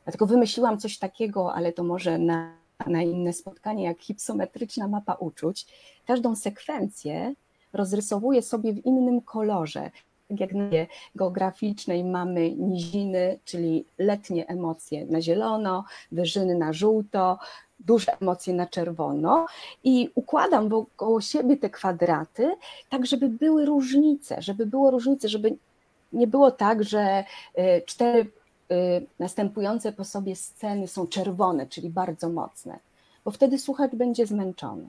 [0.04, 5.66] Dlatego wymyśliłam coś takiego, ale to może na, na inne spotkanie, jak hipsometryczna mapa uczuć.
[6.08, 7.34] Każdą sekwencję
[7.74, 9.92] rozrysowuję sobie w innym kolorze.
[10.30, 10.70] Tak jak na
[11.16, 17.40] geograficznej mamy niziny, czyli letnie emocje na zielono, wyżyny na żółto,
[17.80, 19.46] duże emocje na czerwono
[19.84, 22.56] i układam wokoło siebie te kwadraty,
[22.90, 25.56] tak żeby były różnice, żeby było różnice, żeby
[26.14, 27.24] nie było tak, że
[27.58, 28.32] y, cztery
[29.20, 32.80] następujące po sobie sceny są czerwone, czyli bardzo mocne,
[33.26, 34.88] bo wtedy słuchacz będzie zmęczony.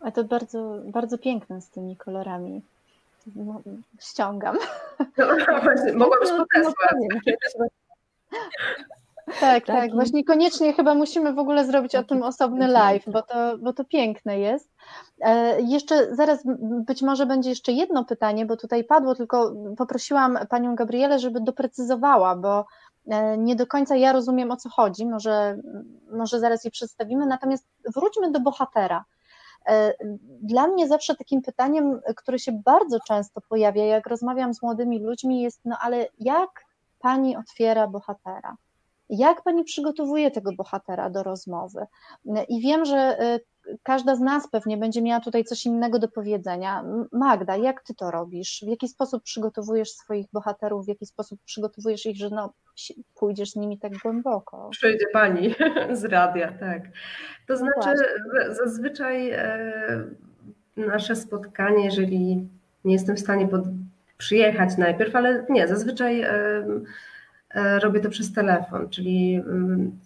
[0.00, 2.62] A to bardzo, bardzo piękne z tymi kolorami.
[3.36, 3.60] No,
[4.00, 4.58] ściągam.
[5.18, 5.26] No,
[5.62, 6.74] właśnie, mogłabyś pokazać.
[9.40, 9.92] Tak, tak.
[9.92, 13.84] Właśnie koniecznie chyba musimy w ogóle zrobić o tym osobny live, bo to, bo to
[13.84, 14.70] piękne jest.
[15.20, 20.74] E, jeszcze zaraz być może będzie jeszcze jedno pytanie, bo tutaj padło, tylko poprosiłam panią
[20.74, 22.66] Gabrielę, żeby doprecyzowała, bo
[23.06, 25.58] e, nie do końca ja rozumiem o co chodzi, może,
[26.12, 29.04] może zaraz je przedstawimy, natomiast wróćmy do bohatera.
[29.66, 29.94] E,
[30.42, 35.42] dla mnie zawsze takim pytaniem, które się bardzo często pojawia, jak rozmawiam z młodymi ludźmi,
[35.42, 36.50] jest: no ale jak
[36.98, 38.56] pani otwiera bohatera?
[39.10, 41.86] Jak pani przygotowuje tego bohatera do rozmowy?
[42.48, 43.16] I wiem, że
[43.82, 46.84] każda z nas pewnie będzie miała tutaj coś innego do powiedzenia.
[47.12, 48.64] Magda, jak ty to robisz?
[48.66, 50.84] W jaki sposób przygotowujesz swoich bohaterów?
[50.84, 52.52] W jaki sposób przygotowujesz ich, że no,
[53.14, 54.68] pójdziesz z nimi tak głęboko?
[54.70, 55.54] Przyjdzie pani
[55.92, 56.82] z radia, tak.
[57.46, 57.98] To no znaczy,
[58.50, 60.04] zazwyczaj e,
[60.76, 62.48] nasze spotkanie, jeżeli
[62.84, 63.62] nie jestem w stanie pod,
[64.18, 66.24] przyjechać najpierw, ale nie, zazwyczaj
[67.54, 69.98] robię to przez telefon, czyli mm,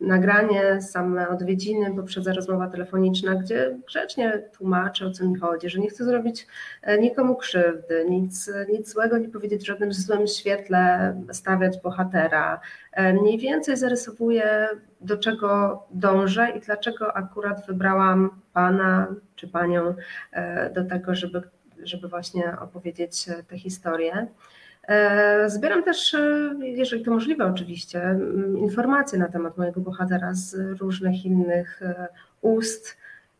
[0.00, 5.88] nagranie, same odwiedziny, poprzedza rozmowa telefoniczna, gdzie grzecznie tłumaczę, o co mi chodzi, że nie
[5.88, 6.46] chcę zrobić
[6.82, 12.60] e, nikomu krzywdy, nic, nic złego nie powiedzieć w żadnym złym świetle, stawiać bohatera.
[12.92, 14.68] E, mniej więcej zarysowuję,
[15.00, 19.94] do czego dążę i dlaczego akurat wybrałam pana czy panią
[20.32, 21.42] e, do tego, żeby,
[21.82, 24.26] żeby właśnie opowiedzieć tę historię.
[24.88, 28.18] E, zbieram też, e, jeżeli to możliwe oczywiście,
[28.58, 32.08] informacje na temat mojego bohatera z różnych innych e,
[32.40, 32.96] ust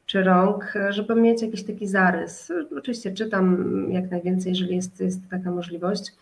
[0.06, 2.52] czy rąk, żeby mieć jakiś taki zarys.
[2.78, 6.14] Oczywiście czytam jak najwięcej, jeżeli jest, jest taka możliwość.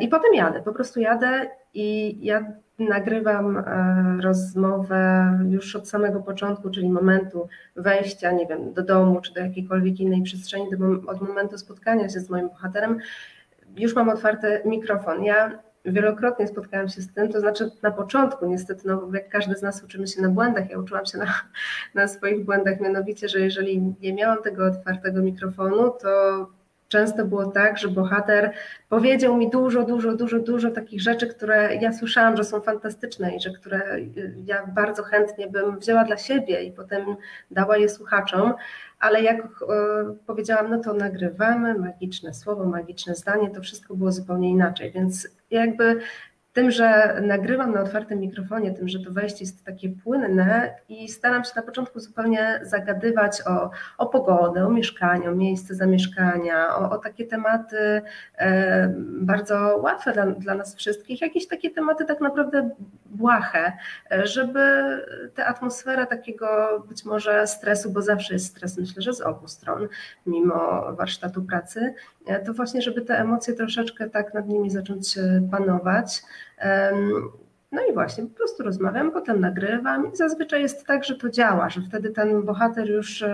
[0.00, 3.64] I potem jadę, po prostu jadę i ja nagrywam
[4.20, 10.00] rozmowę już od samego początku, czyli momentu wejścia, nie wiem, do domu czy do jakiejkolwiek
[10.00, 10.66] innej przestrzeni,
[11.06, 12.98] od momentu spotkania się z moim bohaterem
[13.76, 15.24] już mam otwarty mikrofon.
[15.24, 19.62] Ja wielokrotnie spotkałam się z tym, to znaczy na początku niestety, no jak każdy z
[19.62, 21.34] nas uczymy się na błędach, ja uczyłam się na,
[21.94, 26.08] na swoich błędach, mianowicie, że jeżeli nie miałam tego otwartego mikrofonu, to
[26.90, 28.52] często było tak, że bohater
[28.88, 33.40] powiedział mi dużo, dużo, dużo, dużo takich rzeczy, które ja słyszałam, że są fantastyczne i
[33.40, 33.96] że które
[34.44, 37.16] ja bardzo chętnie bym wzięła dla siebie i potem
[37.50, 38.54] dała je słuchaczom,
[38.98, 39.46] ale jak e,
[40.26, 46.00] powiedziałam, no to nagrywamy, magiczne słowo, magiczne zdanie, to wszystko było zupełnie inaczej, więc jakby
[46.52, 51.44] tym, że nagrywam na otwartym mikrofonie, tym, że to wejście jest takie płynne i staram
[51.44, 56.98] się na początku zupełnie zagadywać o, o pogodę, o mieszkanie, o miejsce zamieszkania, o, o
[56.98, 58.02] takie tematy
[58.38, 62.70] e, bardzo łatwe dla, dla nas wszystkich, jakieś takie tematy tak naprawdę
[63.06, 63.72] błahe,
[64.10, 64.60] żeby
[65.34, 66.46] tę atmosferę takiego
[66.88, 69.88] być może stresu, bo zawsze jest stres, myślę, że z obu stron,
[70.26, 71.94] mimo warsztatu pracy,
[72.26, 76.22] e, to właśnie, żeby te emocje troszeczkę tak nad nimi zacząć e, panować.
[77.72, 81.70] No i właśnie, po prostu rozmawiam, potem nagrywam i zazwyczaj jest tak, że to działa,
[81.70, 83.24] że wtedy ten bohater już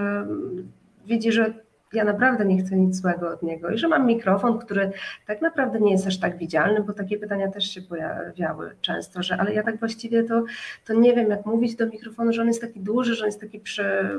[1.06, 1.54] widzi, że
[1.92, 4.90] ja naprawdę nie chcę nic złego od niego i że mam mikrofon, który
[5.26, 9.36] tak naprawdę nie jest aż tak widzialny, bo takie pytania też się pojawiały często, że
[9.36, 10.44] ale ja tak właściwie to,
[10.84, 13.40] to nie wiem, jak mówić do mikrofonu, że on jest taki duży, że on jest
[13.40, 14.18] taki przy,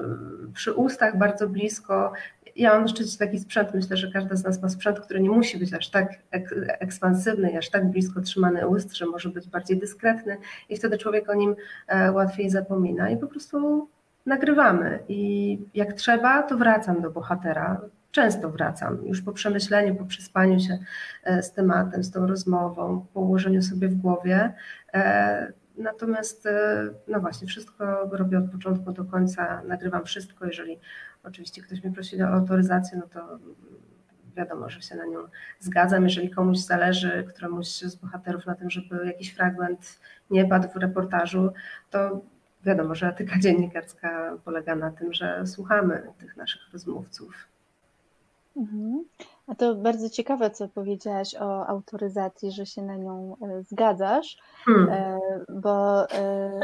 [0.54, 2.14] przy ustach, bardzo blisko.
[2.58, 5.30] Ja mam na szczęście taki sprzęt, myślę, że każda z nas ma sprzęt, który nie
[5.30, 6.10] musi być aż tak
[6.80, 10.38] ekspansywny i aż tak blisko trzymany ust, że może być bardziej dyskretny
[10.70, 11.56] i wtedy człowiek o nim
[11.88, 13.90] e, łatwiej zapomina i po prostu
[14.26, 17.82] nagrywamy i jak trzeba, to wracam do bohatera.
[18.12, 20.78] Często wracam, już po przemyśleniu, po przespaniu się
[21.24, 24.54] e, z tematem, z tą rozmową, po ułożeniu sobie w głowie.
[25.78, 30.46] Natomiast, e, no właśnie, wszystko robię od początku do końca, nagrywam wszystko.
[30.46, 30.80] Jeżeli
[31.24, 33.40] oczywiście ktoś mnie prosi o autoryzację, no to
[34.36, 35.20] wiadomo, że się na nią
[35.60, 36.04] zgadzam.
[36.04, 41.54] Jeżeli komuś zależy, któremuś z bohaterów na tym, żeby jakiś fragment nie padł w reportażu,
[41.90, 42.22] to
[42.66, 47.48] wiadomo, że etyka dziennikarska polega na tym, że słuchamy tych naszych rozmówców.
[48.58, 49.06] Mhm.
[49.48, 54.90] A to bardzo ciekawe, co powiedziałaś o autoryzacji, że się na nią e, zgadzasz, hmm.
[54.90, 56.60] E, bo e,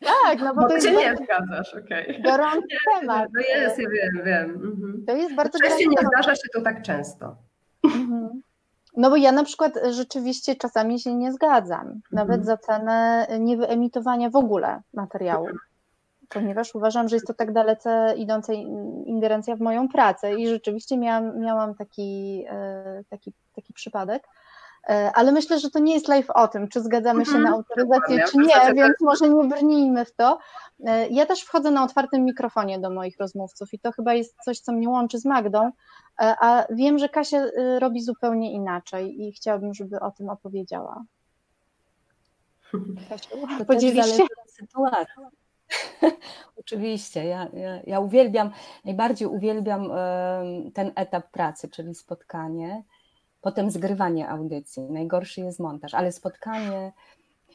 [0.00, 2.10] tak, no bo, bo to jest nie zgadzasz, okej.
[2.10, 2.22] Okay.
[2.22, 3.28] Gorący temat.
[3.34, 4.50] No jest, ja wiem, wiem.
[4.50, 5.04] Mhm.
[5.06, 7.36] To jest bardzo Oczywiście nie zdarza się to tak często.
[7.84, 8.42] Mhm.
[8.96, 12.44] No bo ja na przykład rzeczywiście czasami się nie zgadzam, nawet mhm.
[12.44, 15.48] za cenę niewyemitowania w ogóle materiału,
[16.34, 18.52] ponieważ uważam, że jest to tak dalece idąca
[19.06, 24.28] ingerencja w moją pracę i rzeczywiście miałam, miałam taki, e, taki, taki przypadek.
[24.88, 27.54] E, ale myślę, że to nie jest live o tym, czy zgadzamy się na mhm.
[27.54, 30.38] autoryzację, czy nie, więc może nie brnijmy w to.
[30.86, 34.60] E, ja też wchodzę na otwartym mikrofonie do moich rozmówców i to chyba jest coś,
[34.60, 35.70] co mnie łączy z Magdą,
[36.18, 37.44] a wiem, że Kasia
[37.78, 41.04] robi zupełnie inaczej i chciałabym, żeby o tym opowiedziała.
[43.08, 43.28] Kasiu,
[43.66, 44.22] podzielisz się?
[44.54, 45.43] sytuacji.
[46.60, 48.50] Oczywiście, ja, ja, ja, uwielbiam,
[48.84, 49.90] najbardziej uwielbiam
[50.74, 52.82] ten etap pracy, czyli spotkanie,
[53.40, 54.82] potem zgrywanie audycji.
[54.82, 56.92] Najgorszy jest montaż, ale spotkanie,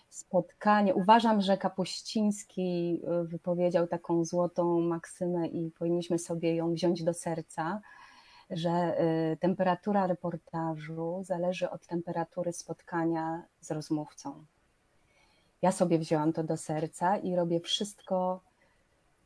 [0.10, 0.96] spotkanie.
[0.96, 7.82] Uważam, że Kapuściński y, wypowiedział taką złotą maksymę i powinniśmy sobie ją wziąć do serca
[8.50, 9.02] że
[9.34, 14.46] y, temperatura reportażu zależy od temperatury spotkania z rozmówcą.
[15.62, 18.42] Ja sobie wzięłam to do serca i robię wszystko,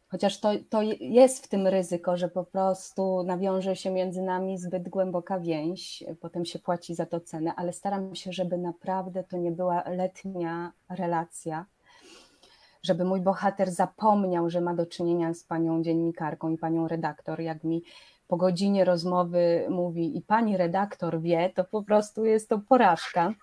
[0.07, 4.89] chociaż to, to jest w tym ryzyko, że po prostu nawiąże się między nami zbyt
[4.89, 9.51] głęboka więź, potem się płaci za to cenę, ale staram się, żeby naprawdę to nie
[9.51, 11.65] była letnia relacja,
[12.83, 17.63] żeby mój bohater zapomniał, że ma do czynienia z panią dziennikarką i panią redaktor, jak
[17.63, 17.83] mi
[18.27, 23.33] po godzinie rozmowy mówi i pani redaktor wie, to po prostu jest to porażka.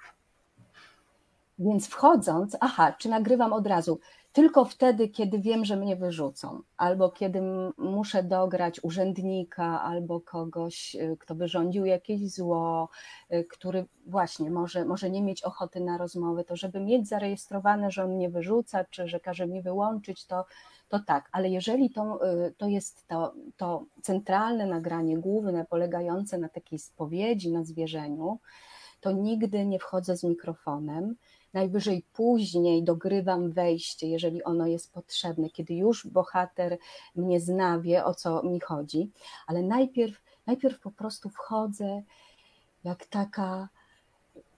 [1.61, 3.99] Więc wchodząc, aha, czy nagrywam od razu?
[4.33, 7.43] Tylko wtedy, kiedy wiem, że mnie wyrzucą, albo kiedy
[7.79, 12.89] muszę dograć urzędnika, albo kogoś, y, kto wyrządził jakieś zło,
[13.33, 18.05] y, który właśnie może, może nie mieć ochoty na rozmowy, to żeby mieć zarejestrowane, że
[18.05, 20.45] on mnie wyrzuca, czy że każe mi wyłączyć, to,
[20.89, 21.29] to tak.
[21.33, 27.53] Ale jeżeli to, y, to jest to, to centralne nagranie, główne, polegające na takiej spowiedzi,
[27.53, 28.39] na zwierzeniu,
[29.01, 31.17] to nigdy nie wchodzę z mikrofonem
[31.53, 36.79] Najwyżej później dogrywam wejście, jeżeli ono jest potrzebne, kiedy już bohater
[37.17, 39.11] mnie zna, wie o co mi chodzi,
[39.47, 42.03] ale najpierw, najpierw po prostu wchodzę
[42.85, 43.69] jak taka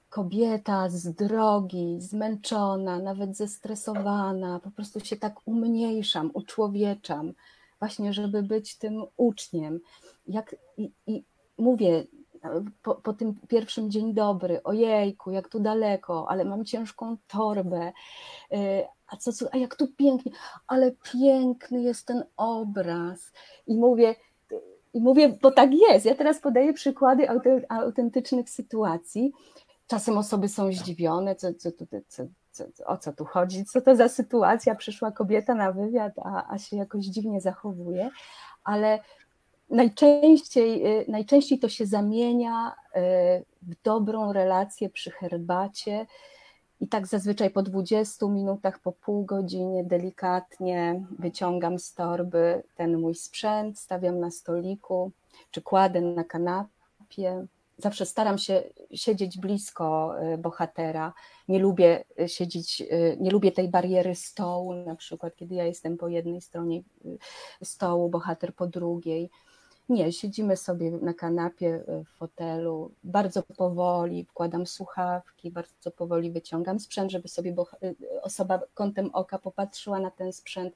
[0.09, 7.33] kobieta z drogi, zmęczona, nawet zestresowana, po prostu się tak umniejszam, uczłowieczam,
[7.79, 9.81] właśnie, żeby być tym uczniem.
[10.27, 11.25] Jak, i, i
[11.59, 12.05] mówię,
[12.83, 17.93] po, po, tym pierwszym dzień dobry, ojejku, jak tu daleko, ale mam ciężką torbę,
[18.53, 18.57] y,
[19.07, 20.33] a, co, a jak tu pięknie,
[20.67, 23.33] ale piękny jest ten obraz.
[23.67, 24.15] I mówię,
[24.95, 26.07] i mówię, bo tak jest.
[26.07, 27.27] Ja teraz podaję przykłady
[27.69, 29.33] autentycznych sytuacji.
[29.87, 31.71] Czasem osoby są zdziwione, co, co,
[32.09, 36.53] co, co, o co tu chodzi, co to za sytuacja, przyszła kobieta na wywiad, a,
[36.53, 38.11] a się jakoś dziwnie zachowuje,
[38.65, 38.99] ale
[39.73, 46.07] najczęściej, y, najczęściej to się zamienia y, w dobrą relację przy herbacie.
[46.81, 53.15] I tak zazwyczaj po 20 minutach, po pół godzinie delikatnie wyciągam z torby ten mój
[53.15, 55.11] sprzęt, stawiam na stoliku,
[55.51, 57.47] czy kładę na kanapie.
[57.79, 58.63] Zawsze staram się
[58.95, 61.13] siedzieć blisko y, bohatera.
[61.49, 62.83] Nie lubię siedzieć,
[63.21, 66.83] nie lubię tej bariery stołu, na przykład kiedy ja jestem po jednej stronie
[67.63, 69.31] stołu, bohater po drugiej
[69.93, 76.81] nie, siedzimy sobie na kanapie e, w fotelu, bardzo powoli wkładam słuchawki, bardzo powoli wyciągam
[76.81, 80.75] sprzęt, żeby sobie e, osoba kątem oka popatrzyła na ten sprzęt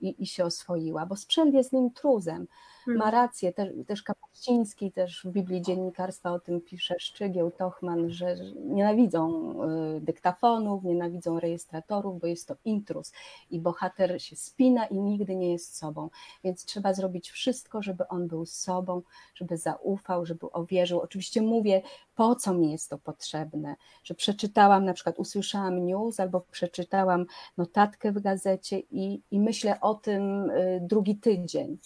[0.00, 2.46] i, i się oswoiła, bo sprzęt jest intruzem.
[2.86, 3.12] Ma hmm.
[3.12, 9.52] rację, też, też Kapuściński, też w Biblii Dziennikarstwa o tym pisze Szczygieł, Tochman, że nienawidzą
[9.96, 13.12] y, dyktafonów, nienawidzą rejestratorów, bo jest to intruz
[13.50, 16.10] i bohater się spina i nigdy nie jest sobą,
[16.44, 19.02] więc trzeba zrobić wszystko, żeby on był sobą,
[19.34, 21.00] żeby zaufał, żeby uwierzył.
[21.00, 21.82] Oczywiście mówię,
[22.14, 27.26] po co mi jest to potrzebne, że przeczytałam, na przykład usłyszałam news albo przeczytałam
[27.58, 31.78] notatkę w gazecie i, i myślę o tym y, drugi tydzień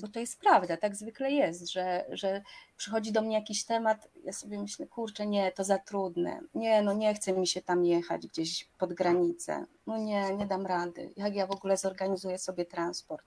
[0.00, 2.42] bo to jest prawda, tak zwykle jest, że, że
[2.76, 6.92] przychodzi do mnie jakiś temat, ja sobie myślę, kurczę, nie, to za trudne, nie, no
[6.92, 11.34] nie chce mi się tam jechać gdzieś pod granicę, no nie, nie dam rady, jak
[11.34, 13.26] ja w ogóle zorganizuję sobie transport.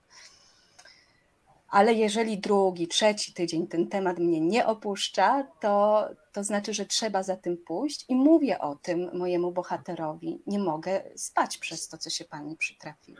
[1.69, 7.23] Ale jeżeli drugi, trzeci tydzień ten temat mnie nie opuszcza, to, to znaczy, że trzeba
[7.23, 10.41] za tym pójść i mówię o tym mojemu bohaterowi.
[10.47, 13.19] Nie mogę spać przez to, co się pani przytrafiło.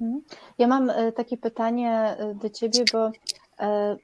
[0.00, 0.22] Mhm.
[0.58, 3.10] Ja mam e, takie pytanie e, do ciebie, bo
[3.60, 3.96] e,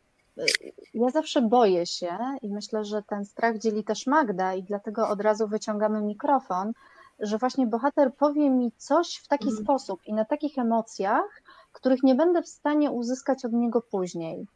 [0.94, 5.20] ja zawsze boję się i myślę, że ten strach dzieli też Magda i dlatego od
[5.20, 6.72] razu wyciągamy mikrofon,
[7.20, 9.64] że właśnie bohater powie mi coś w taki mhm.
[9.64, 14.46] sposób i na takich emocjach, których nie będę w stanie uzyskać od niego później.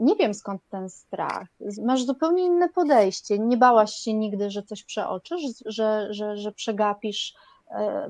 [0.00, 1.48] Nie wiem skąd ten strach.
[1.82, 3.38] Masz zupełnie inne podejście.
[3.38, 7.34] Nie bałaś się nigdy, że coś przeoczysz, że, że, że przegapisz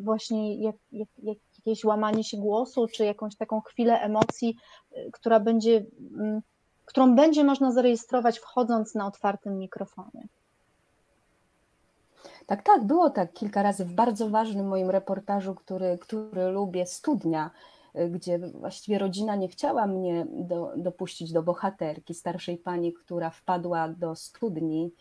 [0.00, 4.56] właśnie jak, jak, jak, jakieś łamanie się głosu, czy jakąś taką chwilę emocji,
[4.96, 5.84] y, która będzie,
[6.18, 6.42] mm,
[6.84, 10.28] którą będzie można zarejestrować wchodząc na otwartym mikrofonie.
[12.46, 17.50] Tak, tak, było tak kilka razy w bardzo ważnym moim reportażu, który, który lubię, Studnia,
[17.98, 23.88] y, gdzie właściwie rodzina nie chciała mnie do, dopuścić do bohaterki, starszej pani, która wpadła
[23.88, 24.92] do studni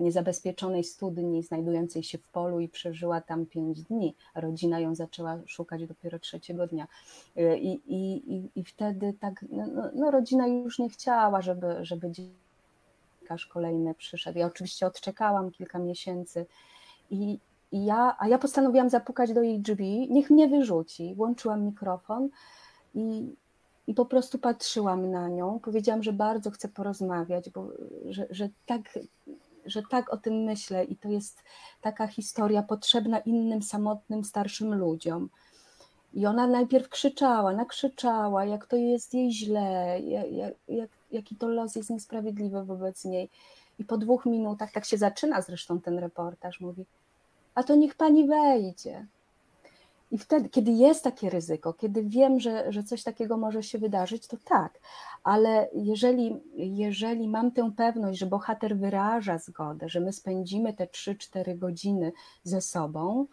[0.00, 4.14] niezabezpieczonej studni znajdującej się w polu i przeżyła tam pięć dni.
[4.34, 6.86] Rodzina ją zaczęła szukać dopiero trzeciego dnia.
[7.36, 12.10] E, I, i, i wtedy tak, no, no, no rodzina już nie chciała, żeby, żeby
[12.10, 14.38] dziennikarz kolejny przyszedł.
[14.38, 16.46] Ja oczywiście odczekałam kilka miesięcy
[17.10, 17.38] i,
[17.72, 21.14] i ja, a ja postanowiłam zapukać do jej drzwi, niech mnie wyrzuci.
[21.14, 22.28] Włączyłam mikrofon
[22.94, 23.34] i,
[23.86, 25.60] i po prostu patrzyłam na nią.
[25.60, 27.68] Powiedziałam, że bardzo chcę porozmawiać, bo
[28.04, 28.82] że, że tak
[29.66, 31.42] że tak o tym myślę i to jest
[31.80, 35.28] taka historia potrzebna innym samotnym starszym ludziom.
[36.14, 40.00] I ona najpierw krzyczała, nakrzyczała, jak to jest jej źle,
[40.30, 43.30] jak, jak, jaki to los jest niesprawiedliwy wobec niej.
[43.78, 46.86] I po dwóch minutach, tak się zaczyna zresztą ten reportaż, mówi:
[47.54, 49.06] A to niech pani wejdzie.
[50.10, 54.26] I wtedy, kiedy jest takie ryzyko, kiedy wiem, że, że coś takiego może się wydarzyć,
[54.26, 54.80] to tak,
[55.24, 61.58] ale jeżeli, jeżeli mam tę pewność, że bohater wyraża zgodę, że my spędzimy te 3-4
[61.58, 62.12] godziny
[62.44, 63.26] ze sobą,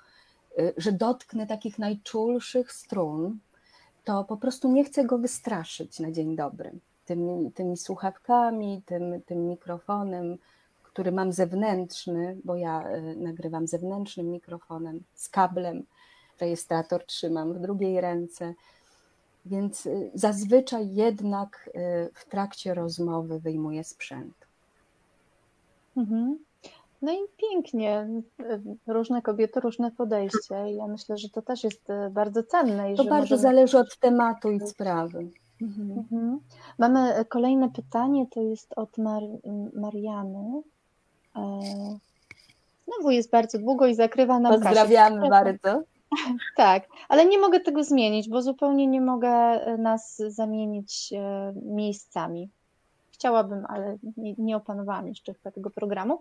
[0.59, 3.39] y, że dotknę takich najczulszych strun,
[4.03, 6.71] to po prostu nie chcę go wystraszyć na dzień dobry.
[7.05, 10.38] Tymi, tymi słuchawkami, tym, tym mikrofonem,
[10.84, 15.86] który mam zewnętrzny, bo ja y, nagrywam zewnętrznym mikrofonem z kablem
[16.44, 18.54] rejestrator trzymam w drugiej ręce.
[19.46, 24.36] Więc y, zazwyczaj jednak y, w trakcie rozmowy wyjmuję sprzęt.
[25.98, 26.38] Mhm.
[27.02, 28.08] No i pięknie.
[28.88, 30.56] Różne kobiety, różne podejście.
[30.56, 32.96] Ja myślę, że to też jest y, bardzo cenne.
[32.96, 33.41] to bardzo możemy...
[33.41, 35.28] zależy od tematu i sprawy.
[35.62, 35.91] Mhm.
[35.91, 36.39] Mhm.
[36.78, 39.24] Mamy kolejne pytanie, to jest od Mar
[39.74, 40.62] Mariany.
[41.36, 41.60] E,
[42.86, 45.84] znowu jest bardzo długo i zakrywa nam Pozdrawiamy bardzo.
[46.55, 52.49] Tak, ale nie mogę tego zmienić, bo zupełnie nie mogę e, nas zamienić e, miejscami.
[53.11, 56.20] Chciałabym, ale nie, nie opanowałam jeszcze tego programu.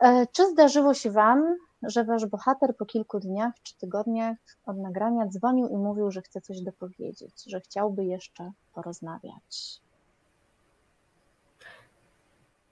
[0.00, 4.36] E, czy zdarzyło się Wam, że Wasz bohater po kilku dniach czy tygodniach
[4.66, 9.80] od nagrania dzwonił i mówił, że chce coś dopowiedzieć, że chciałby jeszcze porozmawiać?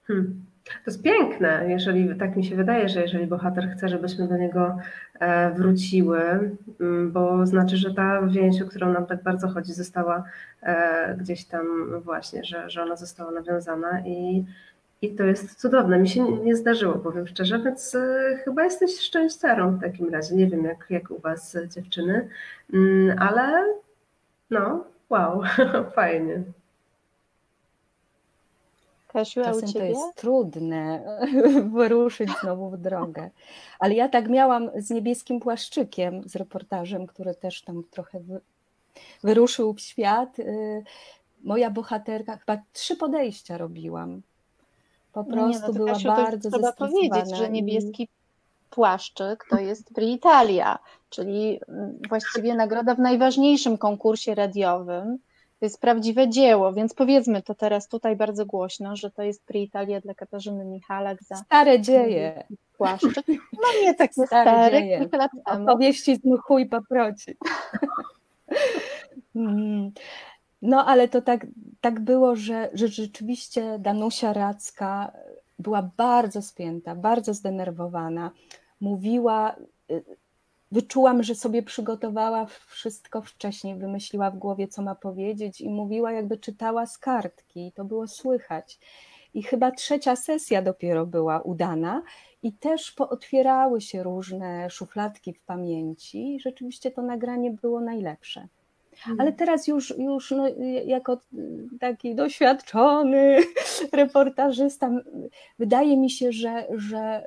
[0.06, 0.46] Hmm.
[0.84, 4.78] To jest piękne, jeżeli tak mi się wydaje, że jeżeli bohater chce, żebyśmy do niego
[5.20, 6.20] e, wróciły,
[6.80, 10.24] mm, bo znaczy, że ta więź, o którą nam tak bardzo chodzi, została
[10.62, 11.66] e, gdzieś tam
[12.00, 14.44] właśnie, że, że ona została nawiązana i,
[15.02, 15.98] i to jest cudowne.
[15.98, 20.36] Mi się nie zdarzyło, powiem szczerze, więc e, chyba jesteś szczęściarą w takim razie.
[20.36, 22.28] Nie wiem, jak, jak u Was dziewczyny,
[22.74, 23.64] mm, ale
[24.50, 25.42] no, wow,
[25.94, 26.42] fajnie.
[29.08, 31.02] Kasiu, Czasem to jest trudne
[31.74, 33.30] wyruszyć znowu w drogę.
[33.78, 38.20] Ale ja tak miałam z niebieskim płaszczykiem, z reportażem, który też tam trochę
[39.22, 40.38] wyruszył w świat.
[40.38, 40.84] Y,
[41.44, 44.22] moja bohaterka, chyba trzy podejścia robiłam.
[45.12, 48.08] Po prostu no nie, no była Kasiu, bardzo Trzeba powiedzieć, że niebieski
[48.70, 50.78] płaszczyk to jest Italia,
[51.10, 55.18] czyli mm, właściwie nagroda w najważniejszym konkursie radiowym
[55.58, 60.00] to jest prawdziwe dzieło, więc powiedzmy to teraz tutaj bardzo głośno, że to jest Italia
[60.00, 62.44] dla Katarzyny Michalak za stare dzieje.
[62.78, 63.26] Płaszczyk.
[63.28, 65.08] No nie takie stare, stare dzieje.
[65.12, 65.64] lat temu.
[65.64, 67.36] Opowieści z mchu i paproci.
[69.34, 69.92] Mm.
[70.62, 71.46] No ale to tak,
[71.80, 75.12] tak było, że, że rzeczywiście Danusia Radzka
[75.58, 78.30] była bardzo spięta, bardzo zdenerwowana.
[78.80, 79.56] Mówiła
[79.90, 80.04] y,
[80.72, 86.38] wyczułam, że sobie przygotowała wszystko wcześniej, wymyśliła w głowie, co ma powiedzieć i mówiła, jakby
[86.38, 87.72] czytała z kartki.
[87.74, 88.78] To było słychać.
[89.34, 92.02] I chyba trzecia sesja dopiero była udana,
[92.42, 96.34] i też pootwierały się różne szufladki w pamięci.
[96.34, 98.48] I rzeczywiście to nagranie było najlepsze.
[98.98, 99.20] Mhm.
[99.20, 100.44] Ale teraz już, już no,
[100.86, 101.18] jako
[101.80, 103.38] taki doświadczony
[103.92, 104.90] reportażysta,
[105.58, 107.24] wydaje mi się, że, że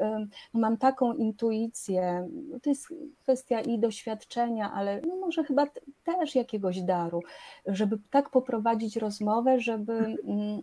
[0.53, 2.27] no, mam taką intuicję.
[2.49, 2.87] No, to jest
[3.21, 5.67] kwestia i doświadczenia, ale no może chyba
[6.03, 7.23] też jakiegoś daru,
[7.65, 10.61] żeby tak poprowadzić rozmowę, żeby mm,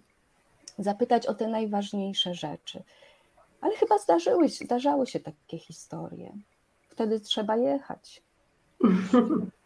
[0.79, 2.83] zapytać o te najważniejsze rzeczy.
[3.61, 6.33] Ale chyba zdarzyły, zdarzały się takie historie.
[6.89, 8.23] Wtedy trzeba jechać.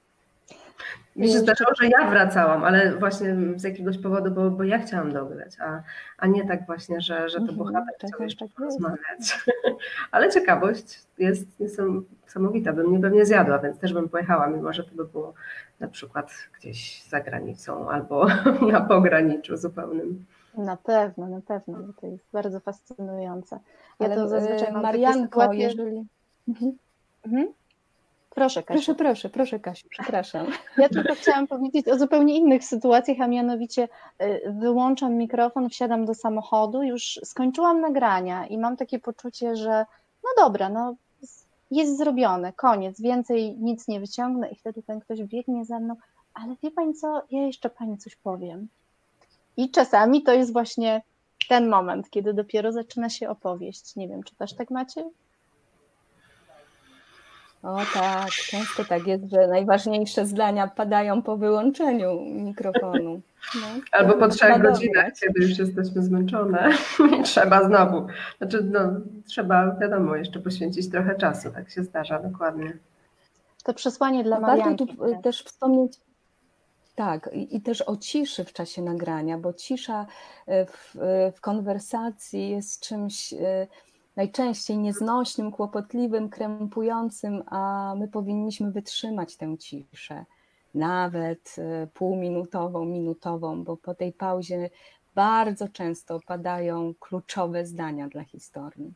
[1.17, 5.13] Mi się zdarzyło, że ja wracałam, ale właśnie z jakiegoś powodu, bo, bo ja chciałam
[5.13, 5.83] dograć, a,
[6.19, 9.45] a nie tak właśnie, że, że to mhm, bohater chciał jeszcze tak porozmawiać.
[10.13, 14.95] ale ciekawość jest niesamowita, bym mnie pewnie zjadła, więc też bym pojechała, mimo że to
[14.95, 15.35] by było
[15.81, 18.27] na przykład gdzieś za granicą albo
[18.73, 20.25] na pograniczu zupełnym.
[20.55, 23.59] Na pewno, na pewno, to jest bardzo fascynujące.
[24.01, 26.07] Ja ale to zazwyczaj mam Marianko, jeżeli...
[26.49, 26.73] Mhm.
[27.27, 27.53] Mhm.
[28.35, 28.81] Proszę, Kasiu.
[28.81, 30.47] Proszę, proszę, proszę, Kasiu, przepraszam.
[30.79, 33.89] Ja tylko chciałam powiedzieć o zupełnie innych sytuacjach, a mianowicie
[34.23, 39.87] y, wyłączam mikrofon, wsiadam do samochodu, już skończyłam nagrania i mam takie poczucie, że
[40.25, 40.95] no dobra, no
[41.71, 45.97] jest zrobione, koniec, więcej nic nie wyciągnę i wtedy ten ktoś biegnie za mną,
[46.35, 48.69] ale wie Pani co, ja jeszcze Pani coś powiem.
[49.57, 51.03] I czasami to jest właśnie
[51.49, 53.97] ten moment, kiedy dopiero zaczyna się opowieść.
[53.97, 55.11] Nie wiem, czy też tak macie?
[57.63, 63.21] O tak, często tak jest, że najważniejsze zdania padają po wyłączeniu mikrofonu.
[63.55, 66.71] No, Albo po trzech godzinach, kiedy już jesteśmy zmęczone
[67.25, 68.07] trzeba znowu.
[68.39, 68.81] Znaczy, no,
[69.27, 72.73] trzeba, wiadomo, jeszcze poświęcić trochę czasu, tak się zdarza, dokładnie.
[73.65, 74.87] To przesłanie dla no Marianki.
[74.87, 75.93] Warto tu też wspomnieć,
[76.95, 80.07] tak, i, i, też o ciszy w czasie nagrania, bo cisza
[80.47, 83.35] e, w, e, w konwersacji jest czymś
[84.17, 90.25] najczęściej nieznośnym, kłopotliwym, krępującym, a my powinniśmy wytrzymać tę ciszę,
[90.75, 91.57] nawet
[91.95, 94.71] półminutową, minutową, bo po tej pauzie
[95.15, 98.95] bardzo często padają kluczowe zdania dla historii.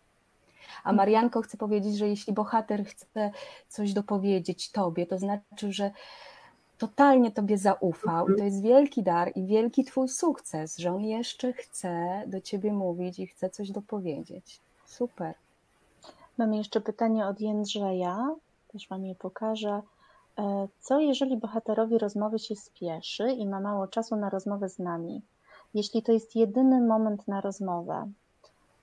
[0.84, 3.30] A Marianko chce powiedzieć, że jeśli bohater chce
[3.68, 5.90] coś dopowiedzieć tobie, to znaczy, że
[6.78, 11.52] totalnie Tobie zaufał i to jest wielki dar i wielki Twój sukces, że on jeszcze
[11.52, 14.60] chce do Ciebie mówić i chce coś dopowiedzieć.
[14.86, 15.34] Super.
[16.38, 18.34] Mamy jeszcze pytanie od Jędrzeja,
[18.72, 19.82] też Wam je pokażę.
[20.38, 25.22] E, co jeżeli bohaterowi rozmowy się spieszy i ma mało czasu na rozmowę z nami?
[25.74, 28.10] Jeśli to jest jedyny moment na rozmowę,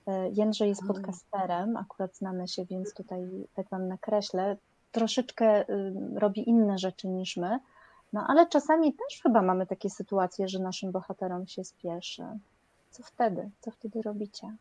[0.06, 4.56] e, Jędrzej jest podcasterem, akurat znamy się, więc tutaj tak Wam nakreślę,
[4.94, 7.58] troszeczkę y, robi inne rzeczy niż my,
[8.12, 12.24] no ale czasami też chyba mamy takie sytuacje, że naszym bohaterom się spieszy.
[12.90, 13.50] Co wtedy?
[13.60, 14.56] Co wtedy robicie?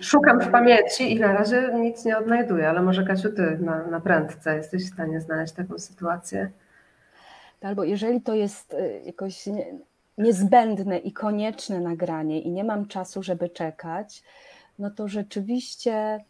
[0.00, 4.00] Szukam w pamięci i na razie nic nie odnajduję, ale może Kasiu, ty na, na
[4.00, 6.50] prędce jesteś w stanie znaleźć taką sytuację.
[7.62, 9.48] Albo jeżeli to jest y, jakoś
[10.18, 14.22] niezbędne i konieczne nagranie i nie mam czasu, żeby czekać,
[14.78, 16.24] no to rzeczywiście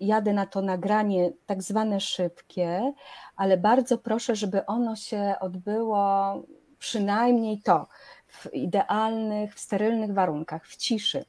[0.00, 2.92] jadę na to nagranie tak zwane szybkie,
[3.36, 6.34] ale bardzo proszę, żeby ono się odbyło
[6.78, 7.86] przynajmniej to
[8.34, 11.24] w idealnych, w sterylnych warunkach, w ciszy.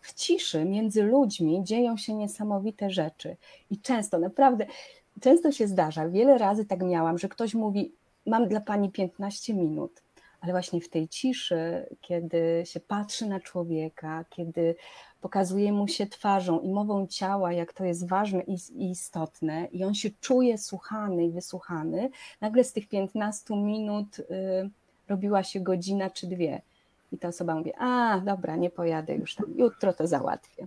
[0.00, 3.36] W ciszy między ludźmi dzieją się niesamowite rzeczy
[3.70, 4.66] i często, naprawdę,
[5.20, 7.92] często się zdarza, wiele razy tak miałam, że ktoś mówi:
[8.26, 10.02] Mam dla pani 15 minut,
[10.40, 14.74] ale właśnie w tej ciszy, kiedy się patrzy na człowieka, kiedy
[15.20, 19.94] pokazuje mu się twarzą i mową ciała, jak to jest ważne i istotne, i on
[19.94, 24.24] się czuje słuchany i wysłuchany, nagle z tych 15 minut y,
[25.08, 26.62] robiła się godzina czy dwie.
[27.12, 30.66] I ta osoba mówi: A, dobra, nie pojadę już tam, jutro to załatwię.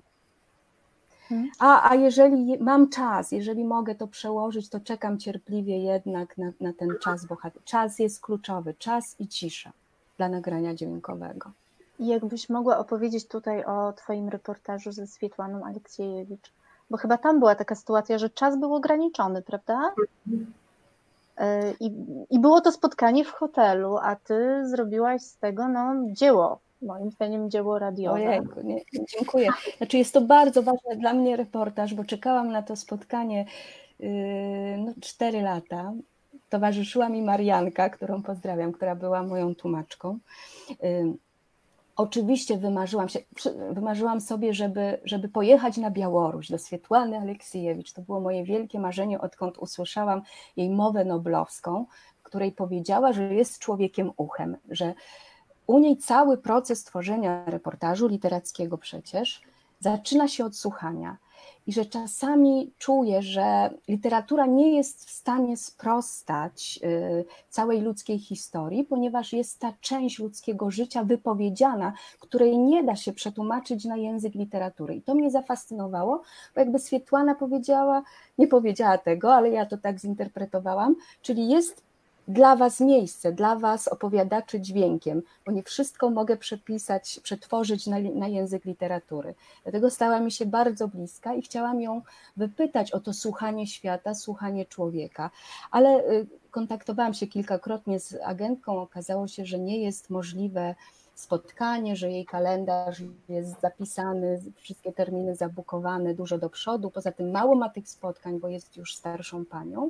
[1.30, 1.50] Hmm.
[1.60, 6.74] A, a jeżeli mam czas, jeżeli mogę to przełożyć, to czekam cierpliwie jednak na, na
[6.74, 7.64] ten czas bohater.
[7.64, 9.72] Czas jest kluczowy, czas i cisza
[10.18, 11.52] dla nagrania dźwiękowego.
[12.00, 16.52] Jakbyś mogła opowiedzieć tutaj o Twoim reportażu ze Swietłaną Aleksiejewicz,
[16.90, 19.94] bo chyba tam była taka sytuacja, że czas był ograniczony, prawda?
[21.38, 21.92] E, I,
[22.30, 27.50] I było to spotkanie w hotelu, a Ty zrobiłaś z tego no, dzieło, moim zdaniem
[27.50, 28.16] dzieło radiowe.
[28.16, 28.82] Ojejku, nie,
[29.18, 29.50] dziękuję.
[29.78, 33.46] Znaczy jest to bardzo ważny dla mnie reportaż, bo czekałam na to spotkanie
[34.00, 34.10] yy,
[34.78, 35.94] no, 4 lata.
[36.50, 40.18] Towarzyszyła mi Marianka, którą pozdrawiam, która była moją tłumaczką.
[40.70, 41.14] Yy,
[42.02, 43.20] Oczywiście wymarzyłam, się,
[43.72, 47.94] wymarzyłam sobie, żeby, żeby pojechać na Białoruś do Swietłany Aleksiejewicz.
[47.94, 50.22] To było moje wielkie marzenie, odkąd usłyszałam
[50.58, 51.86] jej mowę noblowską,
[52.18, 54.94] w której powiedziała, że jest człowiekiem uchem, że
[55.68, 59.42] u niej cały proces tworzenia reportażu literackiego przecież
[59.80, 61.18] zaczyna się od słuchania
[61.68, 68.84] i że czasami czuję, że literatura nie jest w stanie sprostać y, całej ludzkiej historii,
[68.84, 74.96] ponieważ jest ta część ludzkiego życia wypowiedziana, której nie da się przetłumaczyć na język literatury.
[74.96, 76.22] I to mnie zafascynowało,
[76.56, 78.04] bo jakby Swietłana powiedziała,
[78.38, 81.91] nie powiedziała tego, ale ja to tak zinterpretowałam, czyli jest
[82.28, 88.28] dla Was miejsce, dla Was opowiadaczy dźwiękiem, bo nie wszystko mogę przepisać, przetworzyć na, na,
[88.28, 89.36] język literatury.
[89.64, 92.02] Dlatego stała mi się bardzo bliska i chciałam ją
[92.38, 95.30] wypytać o to słuchanie świata, słuchanie człowieka.
[95.72, 100.76] Ale y, kontaktowałam się kilkakrotnie z agentką, okazało się, że nie jest możliwe
[101.16, 106.92] spotkanie, że jej kalendarz jest zapisany, wszystkie terminy zabukowane dużo do przodu.
[106.92, 109.90] Poza tym mało ma tych spotkań, bo jest już starszą panią.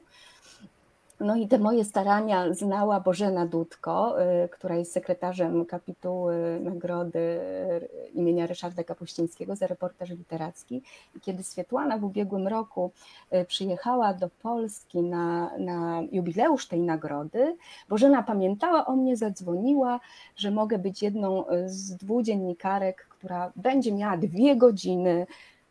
[1.21, 8.09] No i te moje starania znała Bożena Dudko, y, która jest sekretarzem kapituły nagrody y,
[8.13, 10.81] imienia Ryszarda Kapuścińskiego za reportaż literacki.
[11.15, 12.91] I kiedy Swietłana w ubiegłym roku
[13.33, 17.55] y, przyjechała do Polski na, na jubileusz tej nagrody,
[17.89, 19.99] Bożena pamiętała o mnie, zadzwoniła,
[20.35, 25.27] że mogę być jedną z dwóch dziennikarek, która będzie miała dwie godziny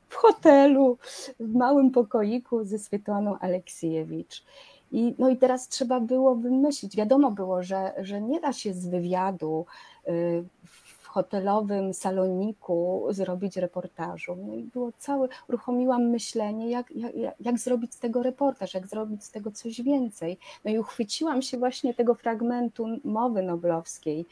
[0.08, 0.98] w hotelu,
[1.40, 4.44] w małym pokoiku ze Swietłaną Aleksiejewicz.
[4.92, 6.96] I, no i teraz trzeba było wymyślić.
[6.96, 9.66] Wiadomo było, że, że nie da się z wywiadu
[10.08, 14.36] y, w hotelowym saloniku zrobić reportażu.
[14.46, 19.24] No i było całe, uruchomiłam myślenie, jak, jak, jak zrobić z tego reportaż, jak zrobić
[19.24, 20.38] z tego coś więcej.
[20.64, 24.26] No i uchwyciłam się właśnie tego fragmentu mowy noblowskiej.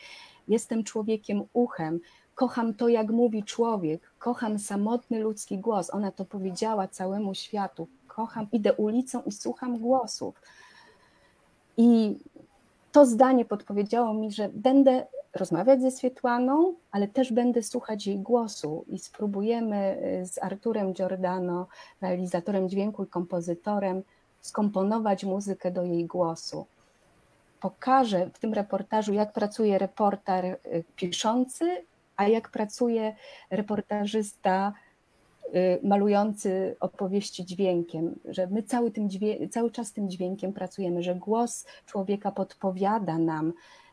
[0.48, 2.00] Jestem człowiekiem uchem,
[2.34, 5.94] kocham to, jak mówi człowiek, kocham samotny ludzki głos.
[5.94, 7.88] Ona to powiedziała całemu światu.
[8.18, 10.42] Kocham, idę ulicą i słucham głosów.
[11.76, 12.18] I
[12.92, 18.84] to zdanie podpowiedziało mi, że będę rozmawiać ze Swietłaną, ale też będę słuchać jej głosu
[18.88, 21.66] i spróbujemy y, z Arturem Giordano,
[22.00, 24.02] realizatorem dźwięku i kompozytorem,
[24.40, 26.66] skomponować muzykę do jej głosu.
[27.60, 31.84] Pokażę w tym reportażu, jak pracuje reporter y, piszący,
[32.16, 33.16] a jak pracuje
[33.50, 34.72] reportażysta
[35.82, 41.66] malujący opowieści dźwiękiem, że my cały, tym dźwię- cały czas tym dźwiękiem pracujemy, że głos
[41.86, 43.52] człowieka podpowiada nam,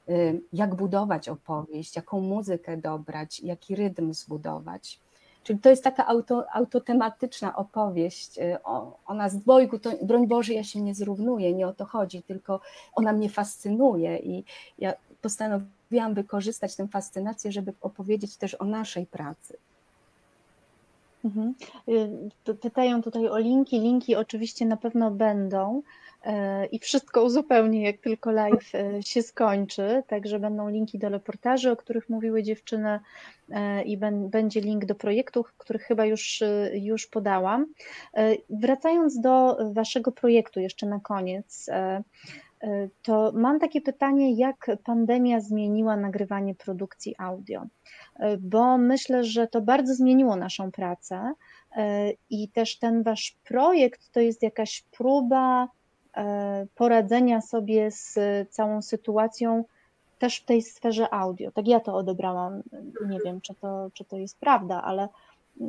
[0.10, 4.99] Y, jak budować opowieść, jaką muzykę dobrać, jaki rytm zbudować.
[5.43, 8.38] Czyli to jest taka auto, autotematyczna opowieść.
[8.39, 8.58] Y,
[9.06, 12.60] ona z dwojgu, to broń Boże, ja się nie zrównuję, nie o to chodzi, tylko
[12.93, 14.43] ona mnie fascynuje i
[14.78, 19.58] ja postanowiłam wykorzystać tę fascynację, żeby opowiedzieć też o naszej pracy.
[21.26, 21.53] Mhm.
[22.49, 23.80] Y, pytają tutaj o linki.
[23.80, 25.82] Linki oczywiście na pewno będą.
[26.26, 30.03] E, i wszystko uzupełni, jak tylko live e, się skończy.
[30.07, 32.99] Także będą linki do reportaży, o których mówiły dziewczyny,
[33.86, 33.97] i
[34.30, 37.65] będzie link do projektów, których chyba już, już podałam.
[38.49, 41.69] Wracając do Waszego projektu, jeszcze na koniec,
[43.01, 47.65] to mam takie pytanie, jak pandemia zmieniła nagrywanie produkcji audio?
[48.39, 51.34] Bo myślę, że to bardzo zmieniło naszą pracę
[52.30, 55.68] i też ten Wasz projekt to jest jakaś próba
[56.16, 58.18] E, poradzenia sobie z
[58.49, 59.63] całą sytuacją
[60.20, 61.51] też w tej sferze audio.
[61.51, 62.63] Tak ja to odebrałam.
[63.07, 65.09] Nie wiem, czy to, czy to jest prawda, ale,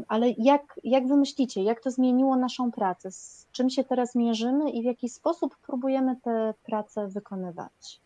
[0.08, 3.10] ale jak, jak wy myślicie, jak to zmieniło naszą pracę?
[3.10, 8.00] Z czym się teraz mierzymy i w jaki sposób próbujemy tę pracę wykonywać?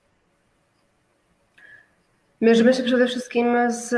[2.41, 3.89] Mierzymy się przede wszystkim z,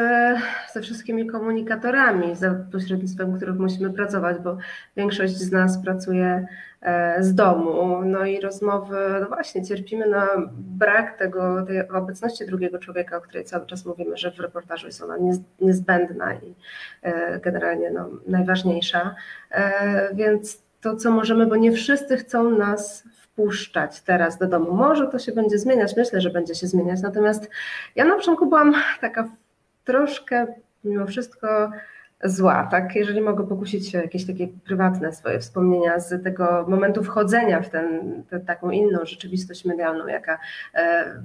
[0.73, 4.57] ze wszystkimi komunikatorami, za pośrednictwem których musimy pracować, bo
[4.97, 6.47] większość z nas pracuje
[6.81, 8.03] e, z domu.
[8.05, 10.27] No i rozmowy, no właśnie, cierpimy na
[10.57, 15.03] brak tego, tej obecności drugiego człowieka, o której cały czas mówimy, że w reportażu jest
[15.03, 15.17] ona
[15.61, 16.55] niezbędna i
[17.03, 19.15] e, generalnie no, najważniejsza.
[19.51, 24.73] E, więc to, co możemy, bo nie wszyscy chcą nas wpuszczać teraz do domu.
[24.73, 27.03] Może to się będzie zmieniać, myślę, że będzie się zmieniać.
[27.03, 27.51] Natomiast
[27.97, 29.29] ja na początku byłam taka
[29.85, 30.47] troszkę
[30.85, 31.71] mimo wszystko
[32.25, 32.97] zła, tak?
[32.97, 37.69] Jeżeli mogę pokusić się o jakieś takie prywatne swoje wspomnienia z tego momentu wchodzenia w
[37.69, 40.39] ten, tę taką inną rzeczywistość medialną, jaka
[40.75, 41.23] e,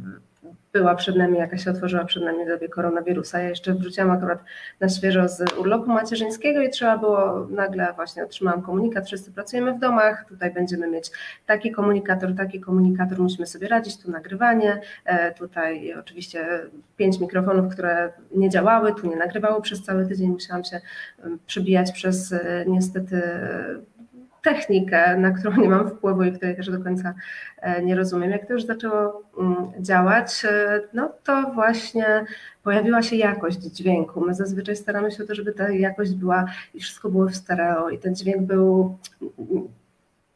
[0.73, 3.39] była przed nami, jaka się otworzyła przed nami w dobie koronawirusa.
[3.39, 4.39] Ja jeszcze wróciłam akurat
[4.79, 9.79] na świeżo z urlopu macierzyńskiego i trzeba było, nagle właśnie otrzymałam komunikat, wszyscy pracujemy w
[9.79, 11.11] domach, tutaj będziemy mieć
[11.45, 16.45] taki komunikator, taki komunikator, musimy sobie radzić, tu nagrywanie, e, tutaj oczywiście
[16.97, 20.81] pięć mikrofonów, które nie działały, tu nie nagrywało przez cały tydzień, musiałam się
[21.45, 23.21] przebijać przez e, niestety
[24.47, 27.13] technikę, na którą nie mam wpływu i której też do końca
[27.57, 28.31] e, nie rozumiem.
[28.31, 32.25] Jak to już zaczęło mm, działać, e, no to właśnie
[32.63, 34.21] pojawiła się jakość dźwięku.
[34.21, 37.89] My zazwyczaj staramy się o to, żeby ta jakość była i wszystko było w stereo
[37.89, 39.67] i ten dźwięk był mm,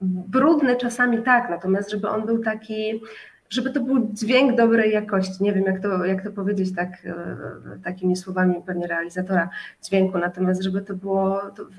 [0.01, 3.01] brudny czasami tak, natomiast żeby on był taki
[3.49, 5.43] żeby to był dźwięk dobrej jakości.
[5.43, 7.15] Nie wiem, jak to, jak to powiedzieć tak, e,
[7.83, 9.49] takimi słowami pewnie realizatora
[9.83, 11.77] dźwięku, natomiast żeby to było w,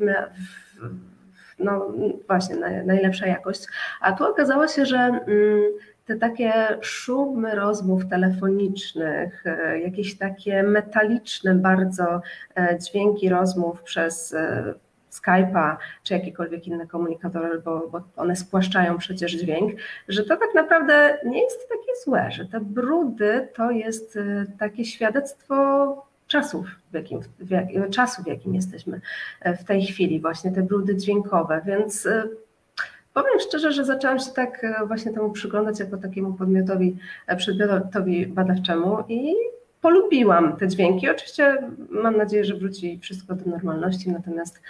[0.80, 1.11] w,
[1.58, 1.92] no
[2.26, 3.66] właśnie najlepsza jakość.
[4.00, 5.62] A tu okazało się, że mm,
[6.06, 12.20] te takie szumy rozmów telefonicznych, e, jakieś takie metaliczne bardzo
[12.56, 14.74] e, dźwięki rozmów przez e,
[15.10, 19.72] Skype'a czy jakikolwiek inny komunikator, bo, bo one spłaszczają przecież dźwięk,
[20.08, 24.18] że to tak naprawdę nie jest takie złe, że te brudy to jest
[24.58, 29.00] takie świadectwo czasów, w jakim, w jak, czasu, w jakim jesteśmy
[29.40, 32.28] e, w tej chwili, właśnie te brudy dźwiękowe, więc e,
[33.14, 36.96] powiem szczerze, że zaczęłam się tak e, właśnie temu przyglądać jako takiemu podmiotowi,
[37.36, 39.34] przedmiotowi badawczemu i
[39.80, 41.10] polubiłam te dźwięki.
[41.10, 44.62] Oczywiście mam nadzieję, że wróci wszystko do normalności, natomiast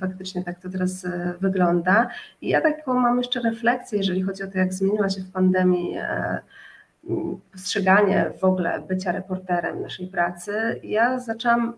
[0.00, 1.06] faktycznie tak to teraz
[1.40, 2.08] wygląda.
[2.40, 5.96] I ja taką mam jeszcze refleksję, jeżeli chodzi o to, jak zmieniła się w pandemii
[7.52, 11.74] postrzeganie w ogóle bycia reporterem naszej pracy, ja zaczęłam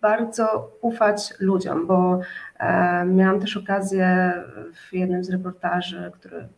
[0.00, 2.20] bardzo ufać ludziom, bo
[2.58, 4.32] e, miałam też okazję
[4.74, 6.48] w jednym z reportaży, który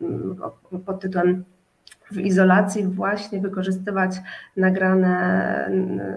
[0.00, 0.36] mm,
[0.86, 1.44] pod tytułem
[2.12, 4.16] w izolacji właśnie wykorzystywać
[4.56, 5.70] nagrane,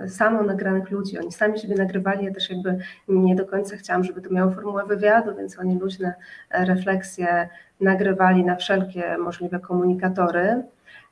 [0.08, 1.20] samo nagranych ludzi.
[1.20, 2.78] Oni sami siebie nagrywali, ja też jakby
[3.08, 6.14] nie do końca chciałam, żeby to miało formułę wywiadu, więc oni luźne
[6.50, 7.50] refleksje
[7.82, 10.64] nagrywali na wszelkie możliwe komunikatory.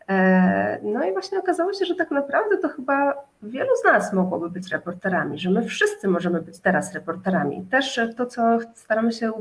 [0.10, 4.49] E, no i właśnie okazało się, że tak naprawdę to chyba wielu z nas mogłoby
[4.49, 7.66] być reporterami, że my wszyscy możemy być teraz reporterami.
[7.72, 9.32] Też to, co staramy się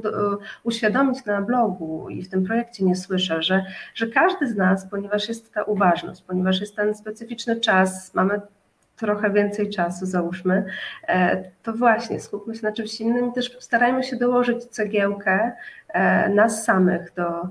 [0.62, 5.28] uświadomić na blogu i w tym projekcie nie słyszę, że, że każdy z nas, ponieważ
[5.28, 8.40] jest ta uważność, ponieważ jest ten specyficzny czas, mamy
[8.96, 10.64] trochę więcej czasu, załóżmy,
[11.08, 15.52] e, to właśnie skupmy się na czymś innym i też starajmy się dołożyć cegiełkę
[15.88, 17.48] e, nas samych do,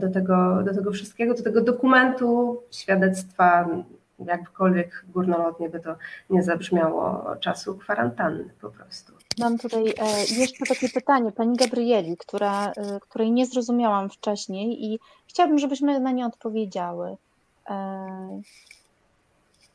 [0.00, 3.68] do tego, do tego wszystkiego, do tego dokumentu, świadectwa,
[4.26, 5.96] jakkolwiek górnolotnie by to
[6.30, 9.12] nie zabrzmiało, czasu kwarantanny po prostu.
[9.38, 14.98] Mam tutaj e, jeszcze takie pytanie pani Gabrieli, która, e, której nie zrozumiałam wcześniej i
[15.26, 17.16] chciałabym, żebyśmy na nie odpowiedziały.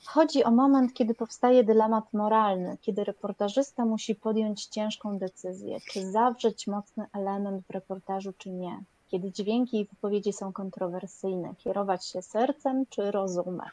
[0.05, 6.67] Chodzi o moment, kiedy powstaje dylemat moralny, kiedy reportażysta musi podjąć ciężką decyzję, czy zawrzeć
[6.67, 8.79] mocny element w reportażu, czy nie
[9.13, 13.69] kiedy dźwięki i wypowiedzi są kontrowersyjne, kierować się sercem czy rozumem?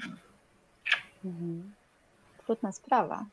[1.24, 1.72] Mhm.
[2.44, 3.24] Trudna sprawa.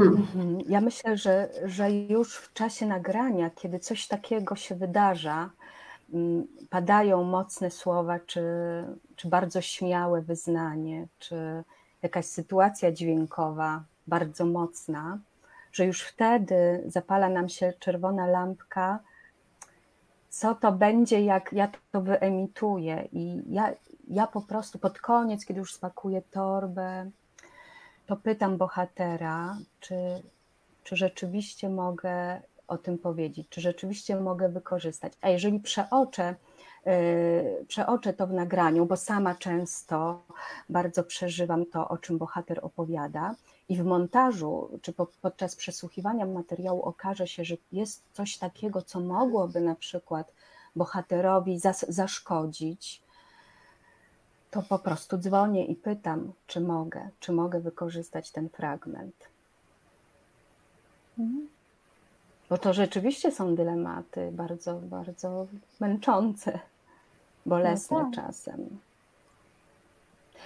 [0.00, 0.58] Mhm.
[0.68, 5.50] Ja myślę, że, że już w czasie nagrania, kiedy coś takiego się wydarza,
[6.12, 8.42] mm, padają mocne słowa, czy,
[9.16, 11.64] czy bardzo śmiałe wyznanie, czy
[12.02, 15.18] jakaś sytuacja dźwiękowa bardzo mocna,
[15.72, 18.98] że już wtedy zapala nam się czerwona lampka
[20.34, 23.08] co to będzie, jak ja to wyemituję.
[23.12, 23.72] I ja,
[24.08, 27.10] ja po prostu pod koniec, kiedy już spakuję torbę,
[28.06, 30.22] to pytam bohatera, czy,
[30.84, 35.12] czy rzeczywiście mogę o tym powiedzieć, czy rzeczywiście mogę wykorzystać.
[35.20, 36.34] A jeżeli przeoczę,
[36.86, 40.22] yy, przeoczę to w nagraniu, bo sama często
[40.68, 43.34] bardzo przeżywam to, o czym bohater opowiada,
[43.68, 49.00] i w montażu czy po, podczas przesłuchiwania materiału okaże się, że jest coś takiego, co
[49.00, 50.32] mogłoby na przykład
[50.76, 53.02] bohaterowi zas, zaszkodzić,
[54.50, 59.14] to po prostu dzwonię i pytam, czy mogę, czy mogę wykorzystać ten fragment.
[61.18, 61.48] Mhm.
[62.48, 65.46] Bo to rzeczywiście są dylematy bardzo, bardzo
[65.80, 66.58] męczące,
[67.46, 68.14] bolesne no tak.
[68.14, 68.78] czasem.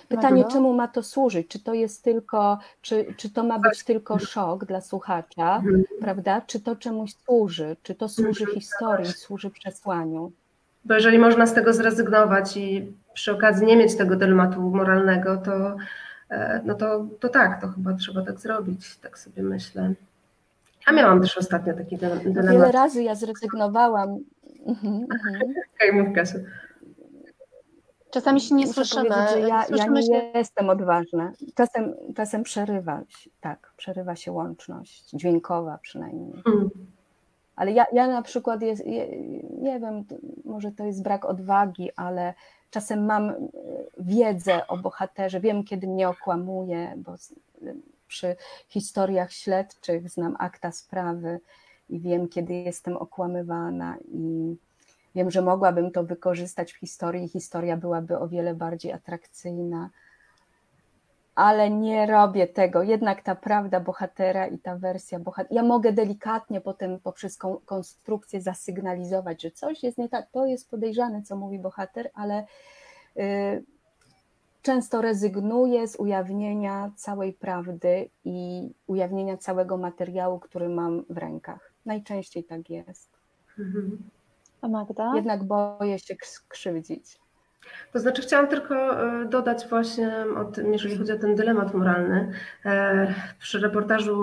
[0.09, 1.49] Pytanie, czemu ma to służyć?
[1.49, 5.85] Czy to jest tylko, czy, czy to ma być tylko szok dla słuchacza, mhm.
[6.01, 6.41] prawda?
[6.41, 7.77] Czy to czemuś służy?
[7.83, 8.61] Czy to służy mhm.
[8.61, 10.33] historii, służy przesłaniu?
[10.85, 15.77] Bo jeżeli można z tego zrezygnować i przy okazji nie mieć tego dylematu moralnego, to,
[16.31, 19.93] e, no to, to tak, to chyba trzeba tak zrobić, tak sobie myślę.
[20.87, 22.25] A miałam też ostatnio taki dylemat.
[22.25, 24.19] Wiele razy ja zrezygnowałam.
[24.67, 25.43] Mhm, mhm.
[25.77, 26.39] Okej, mów Kasiu.
[28.11, 29.15] Czasami się nie Muszę słyszymy.
[29.33, 30.31] Że ja, ja nie się...
[30.35, 31.33] jestem odważna.
[31.55, 33.03] Czasem, czasem przerywa,
[33.41, 36.43] tak, przerywa się łączność, dźwiękowa przynajmniej.
[36.47, 36.71] Mm.
[37.57, 38.87] Ale ja, ja na przykład, jest,
[39.61, 40.05] nie wiem,
[40.45, 42.35] może to jest brak odwagi, ale
[42.71, 43.35] czasem mam
[43.99, 47.15] wiedzę o bohaterze, wiem kiedy mnie okłamuje, bo
[48.09, 48.37] przy
[48.69, 51.41] historiach śledczych znam akta sprawy
[51.89, 54.57] i wiem kiedy jestem okłamywana i
[55.19, 59.91] Wiem, że mogłabym to wykorzystać w historii i historia byłaby o wiele bardziej atrakcyjna,
[61.35, 62.83] ale nie robię tego.
[62.83, 65.55] Jednak ta prawda bohatera i ta wersja bohatera.
[65.55, 71.23] Ja mogę delikatnie potem poprzez konstrukcję zasygnalizować, że coś jest nie tak, to jest podejrzane,
[71.23, 72.47] co mówi bohater, ale
[73.17, 73.65] y,
[74.63, 81.73] często rezygnuję z ujawnienia całej prawdy i ujawnienia całego materiału, który mam w rękach.
[81.87, 83.11] Najczęściej tak jest.
[83.59, 84.18] Mhm.
[84.63, 85.13] A Magda?
[85.15, 87.19] Jednak boję się skrzywdzić.
[87.93, 92.33] To znaczy, chciałam tylko e, dodać właśnie o tym, jeżeli chodzi o ten dylemat moralny.
[92.65, 94.15] E, przy reportażu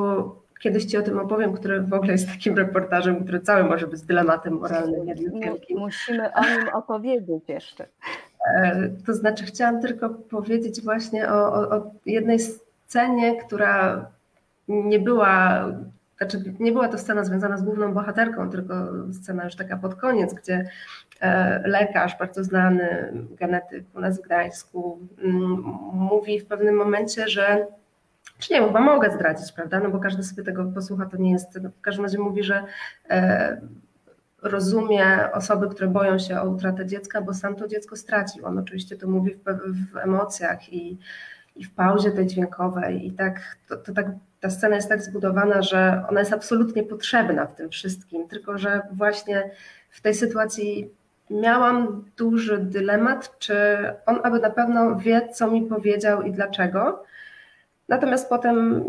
[0.59, 4.01] kiedyś Ci o tym opowiem, który w ogóle jest takim reportażem, który cały może być
[4.01, 5.79] dylematem moralnym jednym wielkim.
[5.79, 7.87] Musimy o nim opowiedzieć jeszcze.
[8.55, 14.05] E, to znaczy, chciałam tylko powiedzieć właśnie o, o, o jednej scenie, która
[14.67, 15.65] nie była
[16.17, 18.73] znaczy nie była to scena związana z główną bohaterką, tylko
[19.13, 20.69] scena już taka pod koniec, gdzie
[21.21, 25.63] e, lekarz, bardzo znany genetyk u nas w Gdańsku, mm,
[25.93, 27.67] mówi w pewnym momencie, że
[28.39, 29.79] czy nie, chyba mogę zdradzić, prawda?
[29.79, 31.59] No bo każdy sobie tego posłucha, to nie jest.
[31.63, 32.63] No w każdym razie mówi, że
[33.09, 33.61] e,
[34.41, 38.45] rozumie osoby, które boją się o utratę dziecka, bo sam to dziecko stracił.
[38.45, 39.43] On oczywiście to mówi w,
[39.93, 40.97] w emocjach i,
[41.55, 43.07] i w pauzie tej dźwiękowej.
[43.07, 44.07] I tak to, to tak
[44.45, 48.81] ta scena jest tak zbudowana, że ona jest absolutnie potrzebna w tym wszystkim, tylko że
[48.93, 49.51] właśnie
[49.89, 50.89] w tej sytuacji
[51.29, 53.55] miałam duży dylemat, czy
[54.05, 57.03] on aby na pewno wie, co mi powiedział i dlaczego.
[57.89, 58.83] Natomiast potem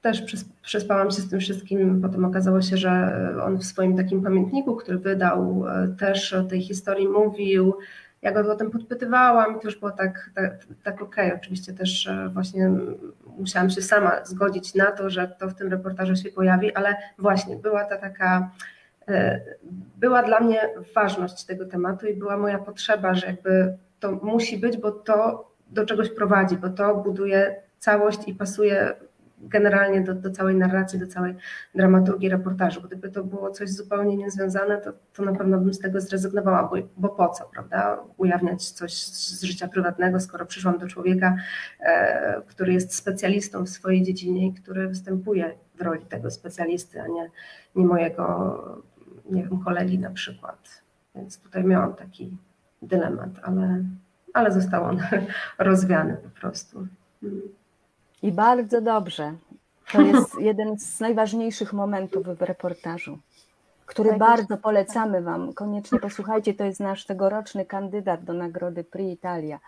[0.00, 0.22] też
[0.62, 2.02] przespałam się z tym wszystkim.
[2.02, 3.12] Potem okazało się, że
[3.44, 7.74] on w swoim takim pamiętniku, który wydał, e, też o tej historii mówił.
[8.22, 10.52] Ja go o tym podpytywałam i to już było tak, tak,
[10.84, 11.26] tak okej.
[11.26, 11.40] Okay.
[11.40, 12.70] Oczywiście też e, właśnie
[13.38, 17.56] musiałam się sama zgodzić na to, że to w tym reportażu się pojawi, ale właśnie
[17.56, 18.50] była ta taka
[19.08, 19.40] E,
[19.96, 20.60] była dla mnie
[20.94, 25.86] ważność tego tematu i była moja potrzeba, że jakby to musi być, bo to do
[25.86, 28.94] czegoś prowadzi, bo to buduje całość i pasuje
[29.42, 31.34] generalnie do, do całej narracji, do całej
[31.74, 32.82] dramaturgii reportażu.
[32.82, 36.76] Gdyby to było coś zupełnie niezwiązane, to, to na pewno bym z tego zrezygnowała, bo,
[36.96, 37.98] bo po co, prawda?
[38.16, 41.36] Ujawniać coś z życia prywatnego, skoro przyszłam do człowieka,
[41.80, 47.06] e, który jest specjalistą w swojej dziedzinie i który występuje w roli tego specjalisty, a
[47.06, 47.30] nie,
[47.76, 48.84] nie mojego
[49.30, 50.82] nie wiem, kolegi na przykład.
[51.14, 52.36] Więc tutaj miałam taki
[52.82, 53.84] dylemat, ale,
[54.32, 55.00] ale został on
[55.58, 56.86] rozwiany po prostu.
[58.22, 59.34] I bardzo dobrze.
[59.92, 63.18] To jest jeden z najważniejszych momentów w reportażu,
[63.86, 65.52] który tak bardzo polecamy Wam.
[65.52, 69.58] Koniecznie posłuchajcie, to jest nasz tegoroczny kandydat do nagrody Pri Italia.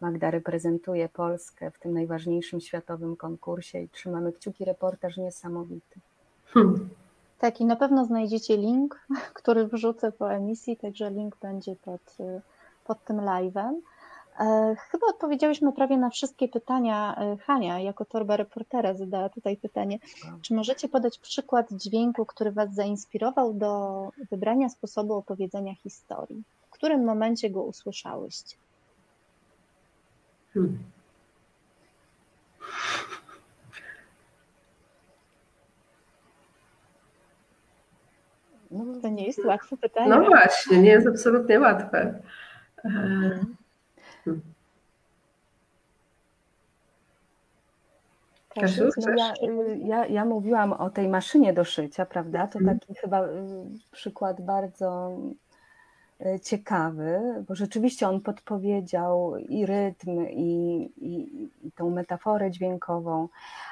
[0.00, 6.00] Magda reprezentuje Polskę w tym najważniejszym światowym konkursie i trzymamy kciuki, reportaż niesamowity.
[6.46, 6.88] Hmm.
[7.38, 9.06] Tak, i na pewno znajdziecie link,
[9.38, 12.16] który wrzucę po emisji, także link będzie pod,
[12.84, 13.72] pod tym live'em.
[14.40, 17.16] E, chyba odpowiedziałyśmy prawie na wszystkie pytania.
[17.18, 19.98] E, Hania, jako torba reportera, zadała tutaj pytanie.
[20.42, 26.42] Czy możecie podać przykład dźwięku, który Was zainspirował do wybrania sposobu opowiedzenia historii?
[26.66, 28.56] W którym momencie go usłyszałyście?
[30.54, 30.78] Hmm.
[38.70, 40.08] No, to nie jest łatwe pytanie.
[40.08, 42.20] No właśnie, nie jest absolutnie łatwe.
[42.82, 43.56] Hmm.
[48.60, 49.34] Kasiu, no ja,
[49.84, 52.46] ja, ja mówiłam o tej maszynie do szycia, prawda?
[52.46, 52.78] To mhm.
[52.78, 53.30] taki chyba y,
[53.92, 55.18] przykład bardzo
[56.20, 63.28] y, ciekawy, bo rzeczywiście on podpowiedział i rytm, i, i, i tą metaforę dźwiękową,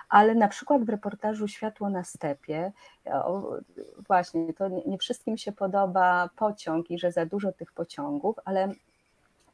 [0.08, 2.72] ale na przykład w reportażu Światło na stepie,
[3.12, 3.56] o,
[4.06, 8.68] właśnie, to nie, nie wszystkim się podoba pociąg i że za dużo tych pociągów, ale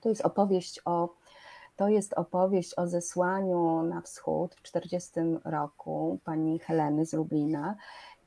[0.09, 1.14] to jest opowieść o
[1.76, 5.11] to jest opowieść o zesłaniu na wschód w 40
[5.44, 7.76] roku pani Heleny z Lublina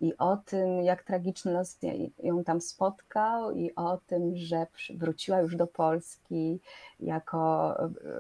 [0.01, 1.77] i o tym, jak tragiczny los
[2.23, 6.59] ją tam spotkał, i o tym, że wróciła już do Polski
[6.99, 7.75] jako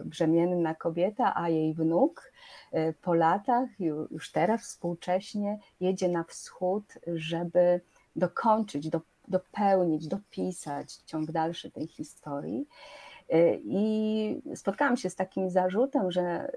[0.05, 2.31] brzemienna kobieta, a jej wnuk
[2.73, 3.69] y, po latach,
[4.11, 7.81] już teraz współcześnie, jedzie na wschód, żeby
[8.15, 8.89] dokończyć,
[9.27, 12.67] dopełnić, dopisać ciąg dalszy tej historii.
[13.33, 16.51] Y, I spotkałam się z takim zarzutem, że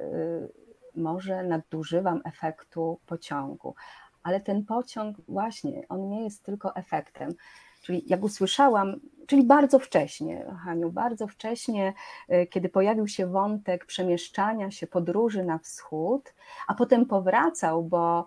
[0.97, 3.75] y, może nadużywam efektu pociągu,
[4.23, 7.35] ale ten pociąg właśnie, on nie jest tylko efektem.
[7.83, 11.93] Czyli jak usłyszałam, czyli bardzo wcześnie, Haniu, bardzo wcześnie,
[12.33, 16.35] y, kiedy pojawił się wątek przemieszczania się, podróży na wschód,
[16.67, 18.27] a potem powracał, bo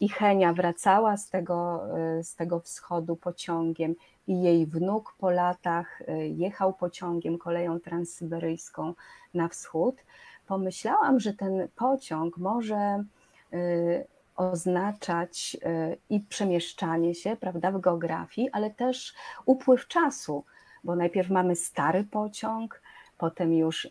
[0.00, 1.82] i Henia wracała z tego,
[2.22, 3.94] z tego wschodu pociągiem
[4.26, 8.94] i jej wnuk po latach y, jechał pociągiem koleją transsyberyjską
[9.34, 10.04] na wschód,
[10.46, 13.04] pomyślałam, że ten pociąg może
[13.52, 14.06] y,
[14.36, 19.14] oznaczać y, i przemieszczanie się, prawda, w geografii, ale też
[19.46, 20.44] upływ czasu,
[20.84, 22.81] bo najpierw mamy stary pociąg,
[23.22, 23.90] potem już y,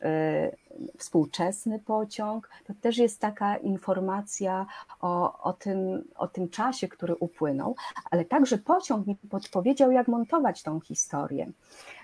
[0.97, 2.49] współczesny pociąg.
[2.67, 4.65] To też jest taka informacja
[5.01, 7.75] o, o, tym, o tym czasie, który upłynął,
[8.11, 11.51] ale także pociąg mi podpowiedział, jak montować tą historię,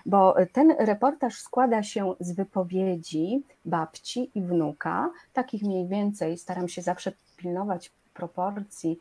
[0.06, 6.82] bo ten reportaż składa się z wypowiedzi babci i wnuka, takich mniej więcej, staram się
[6.82, 8.98] zawsze pilnować proporcji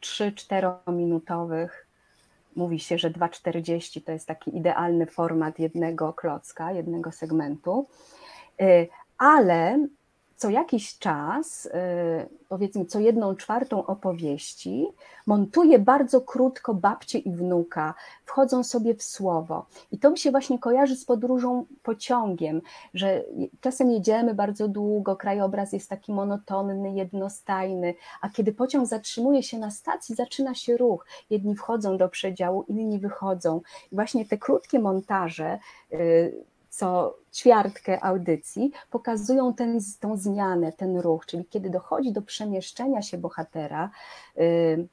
[0.00, 1.81] 3-4 y, minutowych
[2.56, 7.88] mówi się, że 2,40 to jest taki idealny format jednego klocka, jednego segmentu,
[8.62, 8.88] y,
[9.18, 9.86] ale
[10.42, 11.70] co jakiś czas, y,
[12.48, 14.86] powiedzmy co jedną czwartą opowieści,
[15.26, 19.66] montuje bardzo krótko babcie i wnuka, wchodzą sobie w słowo.
[19.92, 22.62] I to mi się właśnie kojarzy z podróżą pociągiem,
[22.94, 23.24] że
[23.60, 29.70] czasem jedziemy bardzo długo, krajobraz jest taki monotonny, jednostajny, a kiedy pociąg zatrzymuje się na
[29.70, 31.06] stacji, zaczyna się ruch.
[31.30, 33.60] Jedni wchodzą do przedziału, inni wychodzą.
[33.92, 35.58] I właśnie te krótkie montaże,
[35.92, 43.02] y, co ćwiartkę audycji, pokazują ten, tą zmianę, ten ruch, czyli kiedy dochodzi do przemieszczenia
[43.02, 43.90] się bohatera,
[44.38, 44.88] y,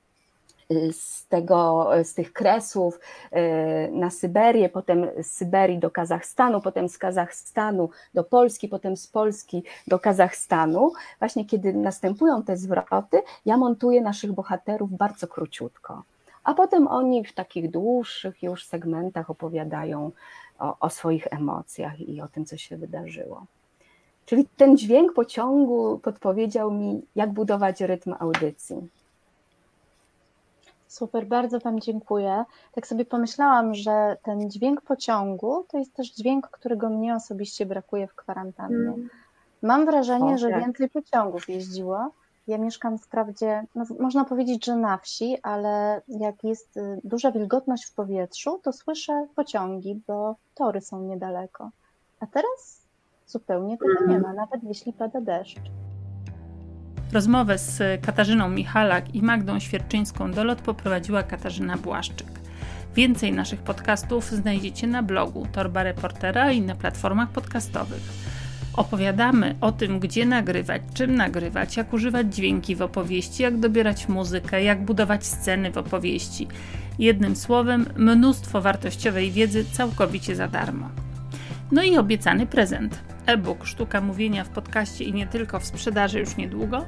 [0.72, 6.90] y, z, tego, z tych kresów y, na Syberię, potem z Syberii do Kazachstanu, potem
[6.90, 10.92] z Kazachstanu do Polski, potem z Polski do Kazachstanu.
[11.20, 16.04] Właśnie kiedy następują te zwroty, ja montuję naszych bohaterów bardzo króciutko.
[16.44, 20.12] A potem oni w takich dłuższych już segmentach opowiadają
[20.60, 23.46] o, o swoich emocjach i o tym, co się wydarzyło.
[24.26, 28.90] Czyli ten dźwięk pociągu podpowiedział mi, jak budować rytm audycji.
[30.88, 32.46] Super, bardzo Wam dziękuję.
[32.72, 38.08] Tak sobie pomyślałam, że ten dźwięk pociągu to jest też dźwięk, którego mnie osobiście brakuje
[38.08, 38.78] w kwarantannie.
[38.78, 39.10] Mm.
[39.62, 40.60] Mam wrażenie, o, że tak.
[40.60, 42.12] więcej pociągów jeździło.
[42.50, 47.86] Ja mieszkam wprawdzie, no, można powiedzieć, że na wsi, ale jak jest y, duża wilgotność
[47.86, 51.70] w powietrzu, to słyszę pociągi, bo tory są niedaleko.
[52.20, 52.82] A teraz
[53.28, 55.60] zupełnie tego nie ma, nawet jeśli pada deszcz.
[57.14, 62.28] Rozmowę z Katarzyną Michalak i Magdą Świerczyńską-Dolot poprowadziła Katarzyna Błaszczyk.
[62.96, 68.02] Więcej naszych podcastów znajdziecie na blogu Torba Reportera i na platformach podcastowych.
[68.80, 74.64] Opowiadamy o tym, gdzie nagrywać, czym nagrywać, jak używać dźwięki w opowieści, jak dobierać muzykę,
[74.64, 76.48] jak budować sceny w opowieści.
[77.00, 80.90] Jednym słowem, mnóstwo wartościowej wiedzy całkowicie za darmo.
[81.72, 86.38] No i obiecany prezent e-book Sztuka Mówienia w podcaście i nie tylko w sprzedaży już
[86.38, 86.86] niedługo,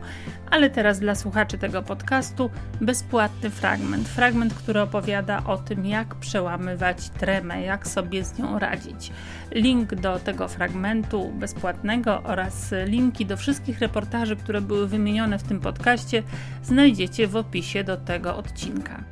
[0.51, 2.49] ale teraz dla słuchaczy tego podcastu
[2.81, 4.09] bezpłatny fragment.
[4.09, 9.11] Fragment, który opowiada o tym, jak przełamywać tremę, jak sobie z nią radzić.
[9.51, 15.59] Link do tego fragmentu bezpłatnego oraz linki do wszystkich reportaży, które były wymienione w tym
[15.59, 16.23] podcaście,
[16.63, 19.03] znajdziecie w opisie do tego odcinka.